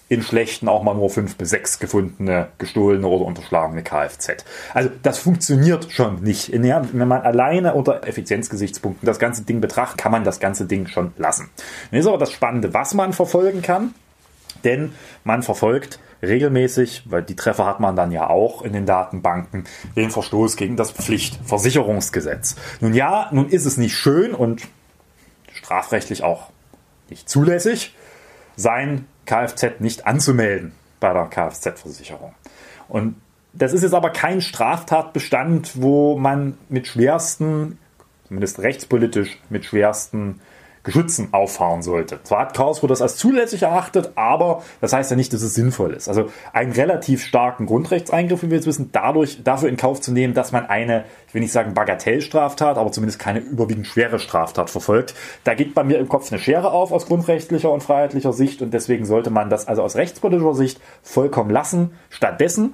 in 0.10 0.22
schlechten 0.22 0.68
auch 0.68 0.84
mal 0.84 0.94
nur 0.94 1.10
fünf 1.10 1.38
bis 1.38 1.52
sechs 1.52 1.80
gefundene, 1.80 2.50
gestohlene 2.58 3.08
oder 3.08 3.26
unterschlagene 3.26 3.82
Kfz. 3.82 4.44
Also 4.74 4.90
das 5.02 5.18
funktioniert 5.20 5.90
schon 5.90 6.22
nicht. 6.22 6.52
Wenn 6.52 7.08
man 7.08 7.22
alleine 7.22 7.74
unter 7.74 8.06
Effizienzgesichtspunkten 8.06 9.06
das 9.06 9.20
ganze 9.20 9.44
Ding 9.44 9.62
betrachtet, 9.62 9.98
kann 9.98 10.12
man 10.12 10.26
das 10.26 10.42
ganze 10.42 10.66
Ding 10.66 10.88
schon 10.88 11.14
lassen. 11.18 11.50
Dann 11.90 12.00
ist 12.02 12.08
aber 12.08 12.18
das 12.18 12.32
Spannende, 12.32 12.74
was 12.74 12.94
man 12.94 13.14
verfolgen 13.14 13.62
kann, 13.62 13.96
denn 14.66 14.92
man 15.24 15.44
verfolgt 15.44 15.98
regelmäßig, 16.22 17.04
weil 17.06 17.24
die 17.24 17.36
Treffer 17.36 17.66
hat 17.66 17.80
man 17.80 17.96
dann 17.96 18.12
ja 18.12 18.30
auch 18.30 18.62
in 18.62 18.74
den 18.74 18.86
Datenbanken, 18.86 19.66
den 19.96 20.12
Verstoß 20.12 20.56
gegen 20.56 20.78
das 20.78 20.92
Pflichtversicherungsgesetz. 20.92 22.56
Nun 22.80 22.94
ja, 22.94 23.30
nun 23.32 23.50
ist 23.50 23.66
es 23.66 23.78
nicht 23.78 23.96
schön 23.96 24.34
und 24.34 24.68
strafrechtlich 25.54 26.24
auch 26.24 26.50
nicht 27.10 27.30
zulässig, 27.30 27.96
sein 28.56 29.06
Kfz 29.26 29.80
nicht 29.80 30.06
anzumelden 30.06 30.74
bei 31.00 31.14
der 31.14 31.26
Kfz-Versicherung. 31.26 32.34
Und 32.88 33.16
das 33.54 33.74
ist 33.74 33.84
jetzt 33.84 33.94
aber 33.94 34.12
kein 34.12 34.42
Straftatbestand, 34.42 35.82
wo 35.82 36.18
man 36.18 36.58
mit 36.70 36.88
schwersten, 36.88 37.78
zumindest 38.28 38.60
rechtspolitisch, 38.60 39.40
mit 39.50 39.66
schwersten 39.66 40.40
Geschützen 40.84 41.30
auffahren 41.32 41.84
sollte. 41.84 42.20
Zwar 42.24 42.42
hat 42.42 42.56
Karlsruhe 42.56 42.90
das 42.90 43.02
als 43.02 43.18
zulässig 43.18 43.62
erachtet, 43.62 44.12
aber 44.16 44.64
das 44.82 44.94
heißt 44.94 45.12
ja 45.12 45.18
nicht, 45.18 45.32
dass 45.32 45.44
es 45.44 45.54
sinnvoll 45.54 45.94
ist. 45.94 46.08
Also 46.08 46.30
einen 46.54 46.72
relativ 46.72 47.24
starken 47.24 47.68
Grundrechtseingriff, 47.68 48.42
wie 48.42 48.50
wir 48.50 48.58
jetzt 48.58 48.66
wissen, 48.66 48.90
dadurch 48.92 49.44
dafür 49.44 49.70
in 49.70 49.78
Kauf 49.78 50.02
zu 50.02 50.12
nehmen, 50.12 50.34
dass 50.34 50.52
man 50.52 50.66
eine, 50.66 51.06
ich 51.28 51.34
will 51.36 51.42
nicht 51.42 51.52
sagen 51.52 51.76
Bagatellstraftat, 51.76 52.78
aber 52.78 52.92
zumindest 52.92 53.20
keine 53.20 53.40
überwiegend 53.40 53.86
schwere 53.86 54.18
Straftat 54.18 54.72
verfolgt. 54.72 55.14
Da 55.44 55.54
geht 55.54 55.76
bei 55.76 55.84
mir 55.84 56.00
im 56.00 56.10
Kopf 56.10 56.32
eine 56.32 56.40
Schere 56.40 56.72
auf 56.72 56.92
aus 56.92 57.06
grundrechtlicher 57.06 57.72
und 57.72 57.84
freiheitlicher 57.84 58.34
Sicht 58.34 58.64
und 58.64 58.74
deswegen 58.74 59.06
sollte 59.06 59.30
man 59.30 59.52
das 59.52 59.68
also 59.68 59.84
aus 59.84 59.96
rechtspolitischer 59.96 60.56
Sicht 60.56 60.82
vollkommen 61.04 61.52
lassen. 61.52 61.92
Stattdessen 62.10 62.74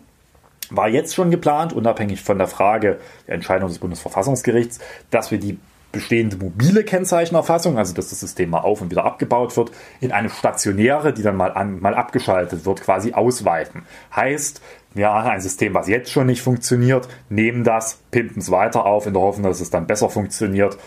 war 0.70 0.88
jetzt 0.88 1.16
schon 1.16 1.32
geplant, 1.32 1.74
unabhängig 1.74 2.22
von 2.22 2.38
der 2.38 2.48
Frage 2.48 3.00
der 3.28 3.36
Entscheidung 3.36 3.70
des 3.70 3.80
Bundesverfassungsgerichts, 3.80 4.80
dass 5.12 5.32
wir 5.32 5.40
die 5.40 5.60
bestehende 5.92 6.38
mobile 6.38 6.84
Kennzeichenerfassung, 6.84 7.78
also 7.78 7.94
dass 7.94 8.10
das 8.10 8.20
System 8.20 8.50
mal 8.50 8.60
auf 8.60 8.82
und 8.82 8.92
wieder 8.92 9.06
abgebaut 9.06 9.56
wird, 9.58 9.72
in 10.02 10.12
eine 10.12 10.30
stationäre, 10.30 11.14
die 11.14 11.24
dann 11.24 11.36
mal, 11.36 11.52
an, 11.52 11.80
mal 11.80 11.96
abgeschaltet 11.96 12.66
wird, 12.66 12.82
quasi 12.82 13.14
ausweiten. 13.14 13.84
Heißt, 14.16 14.62
wir 14.94 15.10
haben 15.10 15.30
ein 15.30 15.42
System, 15.42 15.74
was 15.74 15.88
jetzt 15.88 16.12
schon 16.12 16.28
nicht 16.28 16.42
funktioniert, 16.42 17.08
nehmen 17.30 17.64
das, 17.64 18.00
pimpen 18.12 18.42
es 18.42 18.52
weiter 18.52 18.86
auf, 18.86 19.06
in 19.06 19.14
der 19.14 19.22
Hoffnung, 19.22 19.48
dass 19.50 19.62
es 19.62 19.70
dann 19.70 19.88
besser 19.88 20.10
funktioniert. 20.10 20.78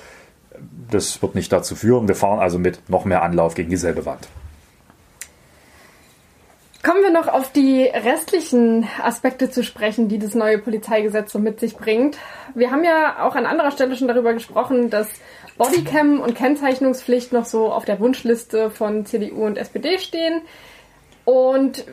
Das 0.91 1.23
wird 1.23 1.35
nicht 1.35 1.53
dazu 1.53 1.77
führen. 1.77 2.09
Wir 2.09 2.17
fahren 2.17 2.41
also 2.41 2.59
mit 2.59 2.89
noch 2.89 3.05
mehr 3.05 3.23
Anlauf 3.23 3.55
gegen 3.55 3.71
dieselbe 3.71 4.05
Wand. 4.05 4.29
Kommen 6.83 7.03
wir 7.03 7.11
noch 7.11 7.29
auf 7.29 7.53
die 7.53 7.83
restlichen 7.85 8.89
Aspekte 9.03 9.51
zu 9.51 9.63
sprechen, 9.63 10.09
die 10.09 10.19
das 10.19 10.35
neue 10.35 10.59
Polizeigesetz 10.59 11.31
so 11.31 11.39
mit 11.39 11.61
sich 11.61 11.77
bringt. 11.77 12.17
Wir 12.55 12.71
haben 12.71 12.85
ja 12.85 13.23
auch 13.27 13.35
an 13.35 13.45
anderer 13.45 13.71
Stelle 13.71 13.97
schon 13.97 14.09
darüber 14.09 14.33
gesprochen, 14.33 14.89
dass 14.89 15.11
Bodycam 15.59 16.21
und 16.21 16.35
Kennzeichnungspflicht 16.35 17.35
noch 17.35 17.45
so 17.45 17.71
auf 17.71 17.85
der 17.85 18.01
Wunschliste 18.01 18.71
von 18.71 19.05
CDU 19.05 19.45
und 19.45 19.59
SPD 19.59 19.99
stehen. 19.99 20.41
Und 21.27 21.85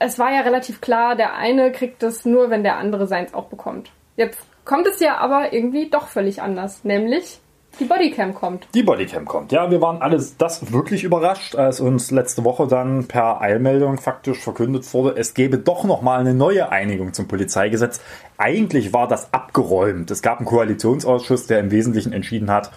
es 0.00 0.18
war 0.18 0.32
ja 0.32 0.40
relativ 0.40 0.80
klar, 0.80 1.14
der 1.14 1.34
eine 1.36 1.70
kriegt 1.70 2.02
es 2.02 2.24
nur, 2.24 2.50
wenn 2.50 2.64
der 2.64 2.78
andere 2.78 3.06
seins 3.06 3.34
auch 3.34 3.46
bekommt. 3.46 3.92
Jetzt 4.16 4.40
kommt 4.64 4.88
es 4.88 4.98
ja 4.98 5.18
aber 5.18 5.52
irgendwie 5.52 5.88
doch 5.88 6.08
völlig 6.08 6.42
anders, 6.42 6.82
nämlich 6.82 7.41
die 7.80 7.84
Bodycam 7.84 8.34
kommt. 8.34 8.68
Die 8.74 8.82
Bodycam 8.82 9.24
kommt. 9.24 9.52
Ja, 9.52 9.70
wir 9.70 9.80
waren 9.80 10.02
alles 10.02 10.36
das 10.36 10.72
wirklich 10.72 11.04
überrascht, 11.04 11.56
als 11.56 11.80
uns 11.80 12.10
letzte 12.10 12.44
Woche 12.44 12.66
dann 12.66 13.06
per 13.06 13.40
Eilmeldung 13.40 13.98
faktisch 13.98 14.38
verkündet 14.38 14.92
wurde, 14.92 15.18
es 15.18 15.34
gäbe 15.34 15.58
doch 15.58 15.84
noch 15.84 16.02
mal 16.02 16.20
eine 16.20 16.34
neue 16.34 16.70
Einigung 16.70 17.12
zum 17.12 17.28
Polizeigesetz. 17.28 18.00
Eigentlich 18.36 18.92
war 18.92 19.08
das 19.08 19.32
abgeräumt. 19.32 20.10
Es 20.10 20.22
gab 20.22 20.38
einen 20.38 20.46
Koalitionsausschuss, 20.46 21.46
der 21.46 21.60
im 21.60 21.70
Wesentlichen 21.70 22.12
entschieden 22.12 22.50
hat, 22.50 22.70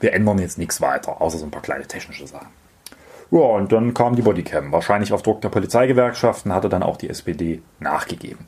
wir 0.00 0.12
ändern 0.12 0.38
jetzt 0.38 0.58
nichts 0.58 0.80
weiter, 0.80 1.20
außer 1.20 1.38
so 1.38 1.44
ein 1.44 1.50
paar 1.50 1.62
kleine 1.62 1.86
technische 1.86 2.26
Sachen. 2.26 2.48
Ja, 3.30 3.38
und 3.38 3.72
dann 3.72 3.94
kam 3.94 4.14
die 4.14 4.22
Bodycam. 4.22 4.72
Wahrscheinlich 4.72 5.12
auf 5.12 5.22
Druck 5.22 5.40
der 5.40 5.48
Polizeigewerkschaften 5.48 6.52
hatte 6.52 6.68
dann 6.68 6.82
auch 6.82 6.98
die 6.98 7.08
SPD 7.08 7.62
nachgegeben. 7.80 8.44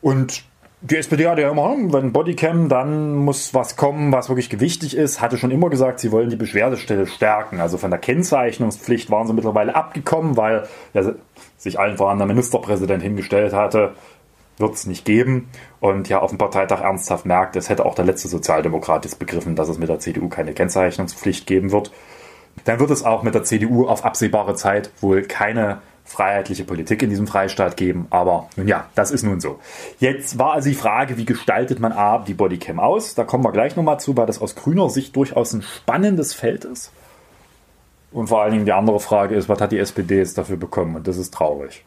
Und 0.00 0.44
die 0.82 0.96
SPD 0.96 1.28
hatte 1.28 1.42
ja 1.42 1.50
immer, 1.50 1.76
wenn 1.92 2.12
Bodycam, 2.12 2.70
dann 2.70 3.14
muss 3.14 3.52
was 3.52 3.76
kommen, 3.76 4.12
was 4.12 4.28
wirklich 4.30 4.48
gewichtig 4.48 4.96
ist. 4.96 5.20
Hatte 5.20 5.36
schon 5.36 5.50
immer 5.50 5.68
gesagt, 5.68 6.00
sie 6.00 6.10
wollen 6.10 6.30
die 6.30 6.36
Beschwerdestelle 6.36 7.06
stärken. 7.06 7.60
Also 7.60 7.76
von 7.76 7.90
der 7.90 8.00
Kennzeichnungspflicht 8.00 9.10
waren 9.10 9.26
sie 9.26 9.34
mittlerweile 9.34 9.74
abgekommen, 9.74 10.38
weil 10.38 10.66
ja, 10.94 11.12
sich 11.58 11.78
allen 11.78 11.98
voran 11.98 12.16
der 12.16 12.26
Ministerpräsident 12.26 13.02
hingestellt 13.02 13.52
hatte, 13.52 13.92
wird 14.56 14.74
es 14.74 14.86
nicht 14.86 15.04
geben. 15.04 15.50
Und 15.80 16.08
ja 16.08 16.20
auf 16.20 16.30
dem 16.30 16.38
Parteitag 16.38 16.80
ernsthaft 16.80 17.26
merkt, 17.26 17.56
es 17.56 17.68
hätte 17.68 17.84
auch 17.84 17.94
der 17.94 18.06
letzte 18.06 18.28
Sozialdemokrat 18.28 19.04
jetzt 19.04 19.18
begriffen, 19.18 19.56
dass 19.56 19.68
es 19.68 19.78
mit 19.78 19.90
der 19.90 19.98
CDU 19.98 20.30
keine 20.30 20.54
Kennzeichnungspflicht 20.54 21.46
geben 21.46 21.72
wird. 21.72 21.92
Dann 22.64 22.80
wird 22.80 22.90
es 22.90 23.04
auch 23.04 23.22
mit 23.22 23.34
der 23.34 23.42
CDU 23.42 23.86
auf 23.86 24.04
absehbare 24.04 24.54
Zeit 24.54 24.90
wohl 25.00 25.22
keine 25.22 25.82
freiheitliche 26.04 26.64
Politik 26.64 27.02
in 27.02 27.10
diesem 27.10 27.26
Freistaat 27.26 27.76
geben. 27.76 28.06
Aber 28.10 28.48
nun 28.56 28.68
ja, 28.68 28.88
das 28.94 29.10
ist 29.10 29.22
nun 29.22 29.40
so. 29.40 29.60
Jetzt 29.98 30.38
war 30.38 30.54
also 30.54 30.68
die 30.68 30.74
Frage, 30.74 31.16
wie 31.16 31.24
gestaltet 31.24 31.80
man 31.80 31.92
A, 31.92 32.18
die 32.18 32.34
Bodycam 32.34 32.80
aus? 32.80 33.14
Da 33.14 33.24
kommen 33.24 33.44
wir 33.44 33.52
gleich 33.52 33.76
nochmal 33.76 34.00
zu, 34.00 34.16
weil 34.16 34.26
das 34.26 34.40
aus 34.40 34.54
grüner 34.54 34.90
Sicht 34.90 35.14
durchaus 35.16 35.52
ein 35.52 35.62
spannendes 35.62 36.34
Feld 36.34 36.64
ist. 36.64 36.92
Und 38.12 38.28
vor 38.28 38.42
allen 38.42 38.52
Dingen 38.52 38.64
die 38.64 38.72
andere 38.72 38.98
Frage 38.98 39.36
ist, 39.36 39.48
was 39.48 39.60
hat 39.60 39.72
die 39.72 39.78
SPD 39.78 40.18
jetzt 40.18 40.36
dafür 40.36 40.56
bekommen? 40.56 40.96
Und 40.96 41.06
das 41.06 41.16
ist 41.16 41.32
traurig. 41.32 41.84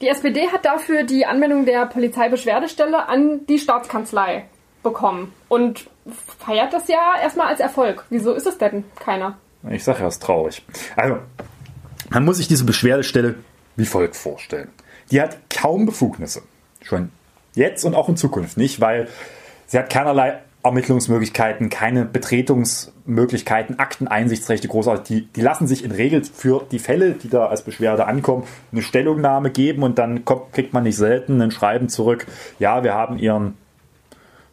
Die 0.00 0.08
SPD 0.08 0.48
hat 0.52 0.64
dafür 0.64 1.04
die 1.04 1.24
Anmeldung 1.24 1.64
der 1.64 1.86
Polizeibeschwerdestelle 1.86 3.08
an 3.08 3.46
die 3.46 3.58
Staatskanzlei 3.58 4.44
bekommen 4.82 5.32
und 5.48 5.88
feiert 6.38 6.72
das 6.72 6.88
ja 6.88 7.14
erstmal 7.22 7.48
als 7.48 7.60
Erfolg. 7.60 8.04
Wieso 8.10 8.32
ist 8.34 8.46
es 8.46 8.58
denn 8.58 8.84
keiner? 9.00 9.38
Ich 9.70 9.82
sage 9.82 10.00
ja, 10.00 10.08
es 10.08 10.14
ist 10.14 10.22
traurig. 10.22 10.62
Also, 10.96 11.18
man 12.14 12.24
muss 12.24 12.36
sich 12.36 12.48
diese 12.48 12.64
Beschwerdestelle 12.64 13.34
wie 13.76 13.86
folgt 13.86 14.14
vorstellen. 14.14 14.68
Die 15.10 15.20
hat 15.20 15.36
kaum 15.50 15.84
Befugnisse. 15.84 16.42
Schon 16.82 17.10
jetzt 17.54 17.84
und 17.84 17.94
auch 17.94 18.08
in 18.08 18.16
Zukunft 18.16 18.56
nicht, 18.56 18.80
weil 18.80 19.08
sie 19.66 19.78
hat 19.78 19.90
keinerlei 19.90 20.38
Ermittlungsmöglichkeiten, 20.62 21.70
keine 21.70 22.04
Betretungsmöglichkeiten, 22.04 23.78
Akteneinsichtsrechte 23.80 24.68
großartig. 24.68 25.04
Die, 25.06 25.26
die 25.26 25.40
lassen 25.40 25.66
sich 25.66 25.84
in 25.84 25.90
Regel 25.90 26.24
für 26.24 26.64
die 26.70 26.78
Fälle, 26.78 27.12
die 27.12 27.28
da 27.28 27.46
als 27.46 27.62
Beschwerde 27.62 28.06
ankommen, 28.06 28.44
eine 28.72 28.82
Stellungnahme 28.82 29.50
geben 29.50 29.82
und 29.82 29.98
dann 29.98 30.24
kommt, 30.24 30.52
kriegt 30.52 30.72
man 30.72 30.84
nicht 30.84 30.96
selten 30.96 31.42
ein 31.42 31.50
Schreiben 31.50 31.88
zurück. 31.88 32.26
Ja, 32.58 32.84
wir 32.84 32.94
haben 32.94 33.18
Ihren 33.18 33.58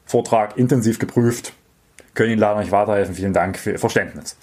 Vortrag 0.05 0.57
intensiv 0.57 0.99
geprüft, 0.99 1.53
können 2.15 2.31
Ihnen 2.31 2.41
leider 2.41 2.59
nicht 2.59 2.71
weiterhelfen. 2.71 3.15
Vielen 3.15 3.33
Dank 3.33 3.57
für 3.57 3.71
Ihr 3.71 3.79
Verständnis. 3.79 4.35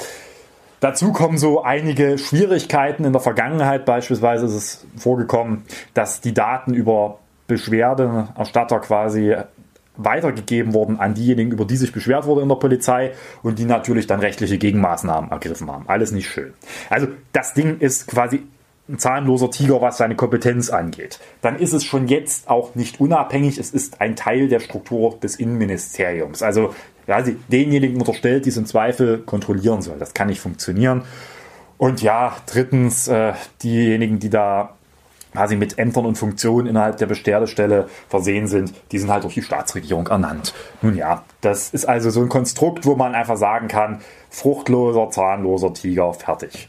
Dazu 0.80 1.12
kommen 1.12 1.38
so 1.38 1.62
einige 1.62 2.18
Schwierigkeiten. 2.18 3.04
In 3.04 3.12
der 3.12 3.20
Vergangenheit 3.20 3.84
beispielsweise 3.84 4.46
ist 4.46 4.54
es 4.54 4.86
vorgekommen, 4.96 5.64
dass 5.94 6.20
die 6.20 6.34
Daten 6.34 6.74
über 6.74 7.18
Beschwerdenerstatter 7.46 8.78
quasi 8.80 9.34
weitergegeben 9.96 10.74
wurden 10.74 11.00
an 11.00 11.14
diejenigen, 11.14 11.50
über 11.50 11.64
die 11.64 11.76
sich 11.76 11.92
beschwert 11.92 12.24
wurde 12.26 12.42
in 12.42 12.48
der 12.48 12.54
Polizei 12.54 13.12
und 13.42 13.58
die 13.58 13.64
natürlich 13.64 14.06
dann 14.06 14.20
rechtliche 14.20 14.56
Gegenmaßnahmen 14.56 15.30
ergriffen 15.30 15.70
haben. 15.70 15.88
Alles 15.88 16.12
nicht 16.12 16.28
schön. 16.28 16.54
Also 16.88 17.08
das 17.32 17.54
Ding 17.54 17.78
ist 17.80 18.06
quasi 18.06 18.44
ein 18.88 18.98
zahnloser 18.98 19.50
Tiger, 19.50 19.82
was 19.82 19.98
seine 19.98 20.14
Kompetenz 20.14 20.70
angeht. 20.70 21.18
Dann 21.42 21.58
ist 21.58 21.72
es 21.72 21.84
schon 21.84 22.08
jetzt 22.08 22.48
auch 22.48 22.74
nicht 22.74 23.00
unabhängig. 23.00 23.58
Es 23.58 23.70
ist 23.70 24.00
ein 24.00 24.16
Teil 24.16 24.48
der 24.48 24.60
Struktur 24.60 25.18
des 25.20 25.36
Innenministeriums. 25.36 26.42
Also 26.42 26.74
ja, 27.08 27.24
sie 27.24 27.36
denjenigen 27.50 27.98
unterstellt, 27.98 28.44
die 28.44 28.50
es 28.50 28.56
im 28.58 28.66
Zweifel 28.66 29.18
kontrollieren 29.18 29.82
soll. 29.82 29.98
Das 29.98 30.14
kann 30.14 30.28
nicht 30.28 30.40
funktionieren. 30.40 31.02
Und 31.78 32.02
ja, 32.02 32.36
drittens, 32.46 33.08
äh, 33.08 33.32
diejenigen, 33.62 34.18
die 34.18 34.30
da 34.30 34.74
quasi 35.32 35.56
mit 35.56 35.78
Ämtern 35.78 36.04
und 36.04 36.16
Funktionen 36.16 36.66
innerhalb 36.66 36.98
der 36.98 37.06
Beschwerdestelle 37.06 37.88
versehen 38.08 38.46
sind, 38.46 38.72
die 38.92 38.98
sind 38.98 39.10
halt 39.10 39.24
durch 39.24 39.34
die 39.34 39.42
Staatsregierung 39.42 40.06
ernannt. 40.06 40.54
Nun 40.82 40.96
ja, 40.96 41.24
das 41.40 41.70
ist 41.70 41.86
also 41.86 42.10
so 42.10 42.20
ein 42.20 42.28
Konstrukt, 42.28 42.86
wo 42.86 42.94
man 42.94 43.14
einfach 43.14 43.36
sagen 43.36 43.68
kann, 43.68 44.00
fruchtloser, 44.30 45.10
zahnloser 45.10 45.72
Tiger, 45.72 46.12
fertig. 46.12 46.68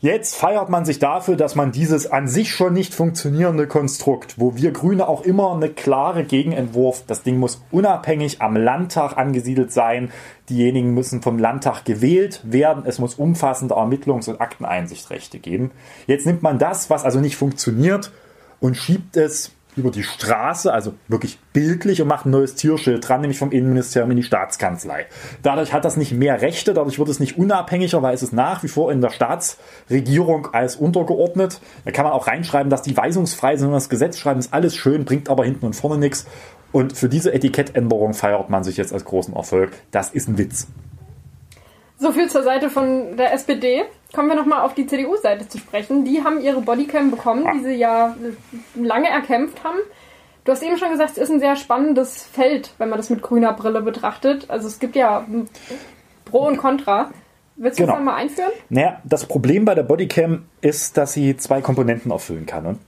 Jetzt 0.00 0.36
feiert 0.36 0.68
man 0.68 0.84
sich 0.84 1.00
dafür, 1.00 1.34
dass 1.34 1.56
man 1.56 1.72
dieses 1.72 2.08
an 2.08 2.28
sich 2.28 2.52
schon 2.52 2.72
nicht 2.72 2.94
funktionierende 2.94 3.66
Konstrukt, 3.66 4.38
wo 4.38 4.54
wir 4.54 4.70
Grüne 4.70 5.08
auch 5.08 5.22
immer 5.22 5.52
eine 5.52 5.70
klare 5.70 6.22
Gegenentwurf, 6.22 7.02
das 7.08 7.24
Ding 7.24 7.38
muss 7.38 7.64
unabhängig 7.72 8.40
am 8.40 8.54
Landtag 8.54 9.16
angesiedelt 9.16 9.72
sein, 9.72 10.12
diejenigen 10.48 10.94
müssen 10.94 11.20
vom 11.20 11.36
Landtag 11.40 11.84
gewählt 11.84 12.42
werden, 12.44 12.84
es 12.86 13.00
muss 13.00 13.16
umfassende 13.16 13.74
Ermittlungs- 13.74 14.30
und 14.30 14.40
Akteneinsichtrechte 14.40 15.40
geben. 15.40 15.72
Jetzt 16.06 16.26
nimmt 16.26 16.44
man 16.44 16.60
das, 16.60 16.90
was 16.90 17.04
also 17.04 17.18
nicht 17.18 17.36
funktioniert, 17.36 18.12
und 18.60 18.76
schiebt 18.76 19.16
es 19.16 19.52
über 19.78 19.90
die 19.90 20.02
Straße, 20.02 20.72
also 20.72 20.94
wirklich 21.08 21.38
bildlich 21.52 22.02
und 22.02 22.08
macht 22.08 22.26
ein 22.26 22.30
neues 22.30 22.54
Türschild 22.54 23.08
dran, 23.08 23.20
nämlich 23.20 23.38
vom 23.38 23.52
Innenministerium 23.52 24.10
in 24.10 24.18
die 24.18 24.22
Staatskanzlei. 24.22 25.06
Dadurch 25.42 25.72
hat 25.72 25.84
das 25.84 25.96
nicht 25.96 26.12
mehr 26.12 26.42
Rechte, 26.42 26.74
dadurch 26.74 26.98
wird 26.98 27.08
es 27.08 27.20
nicht 27.20 27.38
unabhängiger, 27.38 28.02
weil 28.02 28.14
es 28.14 28.22
ist 28.22 28.32
nach 28.32 28.62
wie 28.62 28.68
vor 28.68 28.92
in 28.92 29.00
der 29.00 29.10
Staatsregierung 29.10 30.48
als 30.52 30.76
untergeordnet. 30.76 31.60
Da 31.84 31.90
kann 31.90 32.04
man 32.04 32.12
auch 32.12 32.26
reinschreiben, 32.26 32.70
dass 32.70 32.82
die 32.82 32.96
weisungsfrei 32.96 33.56
sind 33.56 33.68
und 33.68 33.74
das 33.74 33.88
Gesetz 33.88 34.18
schreiben, 34.18 34.40
ist 34.40 34.52
alles 34.52 34.76
schön, 34.76 35.04
bringt 35.04 35.28
aber 35.28 35.44
hinten 35.44 35.66
und 35.66 35.74
vorne 35.74 35.98
nichts. 35.98 36.26
Und 36.72 36.96
für 36.96 37.08
diese 37.08 37.32
Etikettänderung 37.32 38.12
feiert 38.12 38.50
man 38.50 38.62
sich 38.64 38.76
jetzt 38.76 38.92
als 38.92 39.04
großen 39.04 39.34
Erfolg. 39.34 39.72
Das 39.90 40.10
ist 40.10 40.28
ein 40.28 40.36
Witz. 40.38 40.66
So 41.98 42.12
viel 42.12 42.30
zur 42.30 42.44
Seite 42.44 42.70
von 42.70 43.16
der 43.16 43.32
SPD. 43.32 43.84
Kommen 44.14 44.28
wir 44.28 44.36
nochmal 44.36 44.64
auf 44.64 44.74
die 44.74 44.86
CDU-Seite 44.86 45.48
zu 45.48 45.58
sprechen. 45.58 46.04
Die 46.04 46.22
haben 46.22 46.40
ihre 46.40 46.60
Bodycam 46.60 47.10
bekommen, 47.10 47.46
die 47.54 47.64
sie 47.64 47.74
ja 47.74 48.16
lange 48.76 49.08
erkämpft 49.08 49.64
haben. 49.64 49.78
Du 50.44 50.52
hast 50.52 50.62
eben 50.62 50.78
schon 50.78 50.90
gesagt, 50.90 51.10
es 51.12 51.18
ist 51.18 51.30
ein 51.30 51.40
sehr 51.40 51.56
spannendes 51.56 52.22
Feld, 52.22 52.72
wenn 52.78 52.88
man 52.88 52.98
das 52.98 53.10
mit 53.10 53.20
grüner 53.20 53.52
Brille 53.52 53.82
betrachtet. 53.82 54.48
Also 54.48 54.68
es 54.68 54.78
gibt 54.78 54.96
ja 54.96 55.26
Pro 56.24 56.46
und 56.46 56.56
Contra. 56.56 57.10
Willst 57.56 57.80
du 57.80 57.82
genau. 57.82 57.96
das 57.96 58.04
mal 58.04 58.14
einführen? 58.14 58.52
Naja, 58.68 59.00
das 59.04 59.26
Problem 59.26 59.64
bei 59.64 59.74
der 59.74 59.82
Bodycam 59.82 60.44
ist, 60.60 60.96
dass 60.96 61.12
sie 61.12 61.36
zwei 61.36 61.60
Komponenten 61.60 62.12
erfüllen 62.12 62.46
kann. 62.46 62.64
Und 62.64 62.78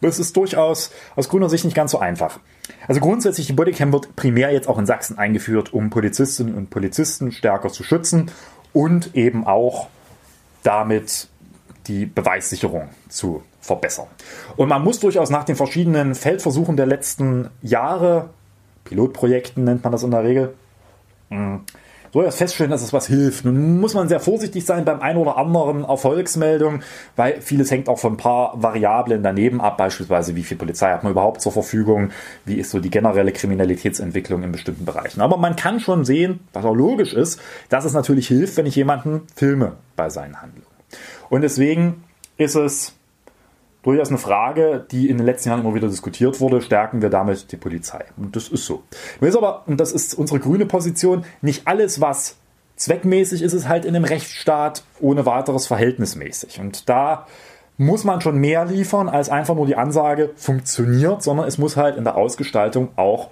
das 0.00 0.18
ist 0.18 0.36
durchaus 0.36 0.90
aus 1.14 1.28
grüner 1.28 1.50
Sicht 1.50 1.66
nicht 1.66 1.76
ganz 1.76 1.90
so 1.90 1.98
einfach. 1.98 2.40
Also 2.88 3.00
grundsätzlich, 3.00 3.46
die 3.46 3.52
Bodycam 3.52 3.92
wird 3.92 4.16
primär 4.16 4.52
jetzt 4.52 4.68
auch 4.68 4.78
in 4.78 4.86
Sachsen 4.86 5.18
eingeführt, 5.18 5.72
um 5.72 5.90
Polizistinnen 5.90 6.54
und 6.54 6.70
Polizisten 6.70 7.32
stärker 7.32 7.70
zu 7.70 7.82
schützen 7.82 8.30
und 8.72 9.14
eben 9.14 9.46
auch 9.46 9.88
damit 10.62 11.28
die 11.86 12.06
Beweissicherung 12.06 12.88
zu 13.08 13.42
verbessern. 13.60 14.06
Und 14.56 14.68
man 14.68 14.82
muss 14.82 15.00
durchaus 15.00 15.30
nach 15.30 15.44
den 15.44 15.56
verschiedenen 15.56 16.14
Feldversuchen 16.14 16.76
der 16.76 16.86
letzten 16.86 17.50
Jahre, 17.62 18.30
Pilotprojekten 18.84 19.64
nennt 19.64 19.82
man 19.82 19.92
das 19.92 20.02
in 20.02 20.10
der 20.10 20.24
Regel, 20.24 20.54
hm, 21.30 21.60
durchaus 22.14 22.36
feststellen, 22.36 22.70
dass 22.70 22.82
es 22.82 22.92
was 22.92 23.06
hilft. 23.06 23.44
Nun 23.44 23.80
muss 23.80 23.94
man 23.94 24.08
sehr 24.08 24.20
vorsichtig 24.20 24.64
sein 24.64 24.84
beim 24.84 25.00
ein 25.00 25.16
oder 25.16 25.36
anderen 25.36 25.84
Erfolgsmeldung, 25.84 26.82
weil 27.16 27.40
vieles 27.40 27.70
hängt 27.70 27.88
auch 27.88 27.98
von 27.98 28.14
ein 28.14 28.16
paar 28.16 28.62
Variablen 28.62 29.22
daneben 29.22 29.60
ab, 29.60 29.76
beispielsweise 29.76 30.36
wie 30.36 30.44
viel 30.44 30.56
Polizei 30.56 30.92
hat 30.92 31.02
man 31.02 31.12
überhaupt 31.12 31.40
zur 31.40 31.52
Verfügung, 31.52 32.10
wie 32.44 32.54
ist 32.54 32.70
so 32.70 32.80
die 32.80 32.90
generelle 32.90 33.32
Kriminalitätsentwicklung 33.32 34.42
in 34.42 34.52
bestimmten 34.52 34.84
Bereichen. 34.84 35.20
Aber 35.20 35.36
man 35.36 35.56
kann 35.56 35.80
schon 35.80 36.04
sehen, 36.04 36.40
was 36.52 36.64
auch 36.64 36.74
logisch 36.74 37.12
ist, 37.12 37.40
dass 37.68 37.84
es 37.84 37.92
natürlich 37.92 38.28
hilft, 38.28 38.56
wenn 38.56 38.66
ich 38.66 38.76
jemanden 38.76 39.22
filme 39.34 39.72
bei 39.96 40.08
seinen 40.08 40.40
Handlungen. 40.40 40.66
Und 41.28 41.42
deswegen 41.42 42.04
ist 42.36 42.54
es 42.54 42.93
durchaus 43.84 44.08
eine 44.08 44.18
Frage, 44.18 44.84
die 44.90 45.08
in 45.08 45.18
den 45.18 45.26
letzten 45.26 45.50
Jahren 45.50 45.60
immer 45.60 45.74
wieder 45.74 45.88
diskutiert 45.88 46.40
wurde. 46.40 46.60
Stärken 46.60 47.02
wir 47.02 47.10
damit 47.10 47.52
die 47.52 47.56
Polizei? 47.56 48.04
Und 48.16 48.34
das 48.34 48.48
ist 48.48 48.66
so. 48.66 48.82
Nun 49.20 49.28
ist 49.28 49.36
aber, 49.36 49.62
und 49.66 49.78
das 49.78 49.92
ist 49.92 50.14
unsere 50.14 50.40
grüne 50.40 50.66
Position, 50.66 51.24
nicht 51.42 51.68
alles, 51.68 52.00
was 52.00 52.36
zweckmäßig 52.76 53.42
ist, 53.42 53.52
ist 53.52 53.68
halt 53.68 53.84
in 53.84 53.94
einem 53.94 54.04
Rechtsstaat 54.04 54.82
ohne 55.00 55.26
weiteres 55.26 55.66
verhältnismäßig. 55.66 56.58
Und 56.58 56.88
da 56.88 57.26
muss 57.76 58.04
man 58.04 58.20
schon 58.20 58.38
mehr 58.38 58.64
liefern 58.64 59.08
als 59.08 59.28
einfach 59.28 59.54
nur 59.54 59.66
die 59.66 59.76
Ansage 59.76 60.30
funktioniert, 60.36 61.22
sondern 61.22 61.46
es 61.46 61.58
muss 61.58 61.76
halt 61.76 61.96
in 61.96 62.04
der 62.04 62.16
Ausgestaltung 62.16 62.88
auch 62.96 63.30